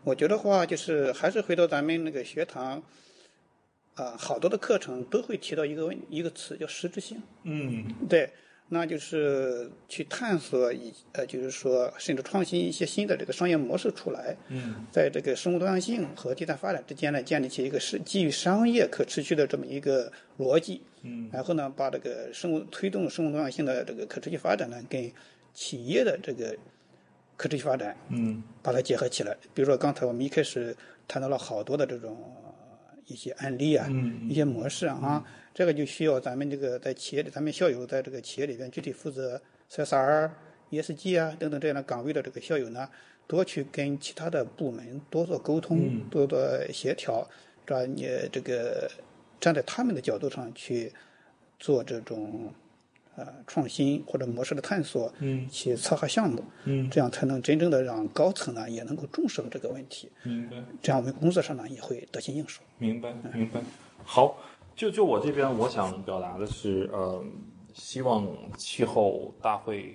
[0.04, 2.82] 我觉得话就是还是回到咱们那个学堂。
[3.96, 7.20] 啊，好多的课程都会提到一个问一个词，叫实质性。
[7.42, 8.30] 嗯，对，
[8.68, 14.34] 那就是去探索以呃，就是说甚至创新一些新的这个商业模式出来。
[14.48, 20.80] 嗯，在这个生物多样性和低碳发展之间呢，建立起一个是基于商业可持续的这么一个逻辑。
[21.02, 25.12] 嗯，然后呢，把这个生物推动生物多样性的这个可持续发展呢，跟
[25.52, 26.56] 企业的这个
[27.40, 29.34] 可持续发展，嗯，把它结合起来。
[29.54, 30.76] 比如说刚才我们一开始
[31.08, 32.16] 谈到了好多的这种。
[33.06, 40.30] 一些案例啊，嗯一些模式啊，这个就需要咱们这个在企业里，咱们校友在这个企业里边具体负责 CSR、
[40.70, 42.88] ESG 啊等等这样的岗位的这个校友呢，
[43.26, 46.38] 多去跟其他的部门多做沟通，多做
[46.72, 47.28] 协调，
[47.66, 47.84] 是吧？
[47.84, 48.88] 你这个
[49.40, 50.92] 站在他们的角度上去
[51.58, 52.54] 做这种
[53.16, 60.56] 呃创新或者模式的探索，嗯去策划项目，嗯这样才能真正的让高层呢也能够重视到这个问题，明白。
[60.82, 62.62] 这样我们工作上呢也会得心应手。
[62.78, 63.60] 明白，明白。
[64.04, 64.36] 好，
[64.74, 67.22] 就就我这边，我想表达的是，呃，
[67.74, 69.94] 希望气候大会，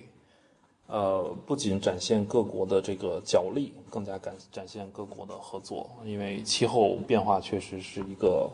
[0.86, 8.48] 呃，不仅展现各国的这个角力，更加展展现各国的合作，因为气候变化确实是一个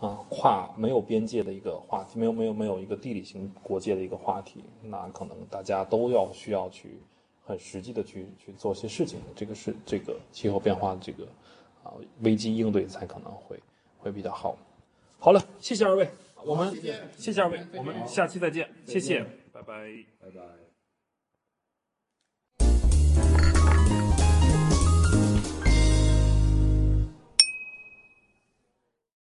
[0.00, 6.98] 啊跨没有边界的一个话题，没有没有没有一个地理型国界的一个话题，那可能大家都要需要去
[7.44, 11.24] 很实际的去去做些事情，这个是这个气候变化的这个
[11.82, 11.92] 啊
[12.22, 13.58] 危机应对才可能会
[13.98, 14.56] 会比较好。
[15.18, 16.08] 好了，谢谢二位，
[16.44, 16.70] 我们
[17.16, 19.88] 谢谢二位，我们下期再见，谢谢，拜拜。
[20.20, 20.63] 拜拜。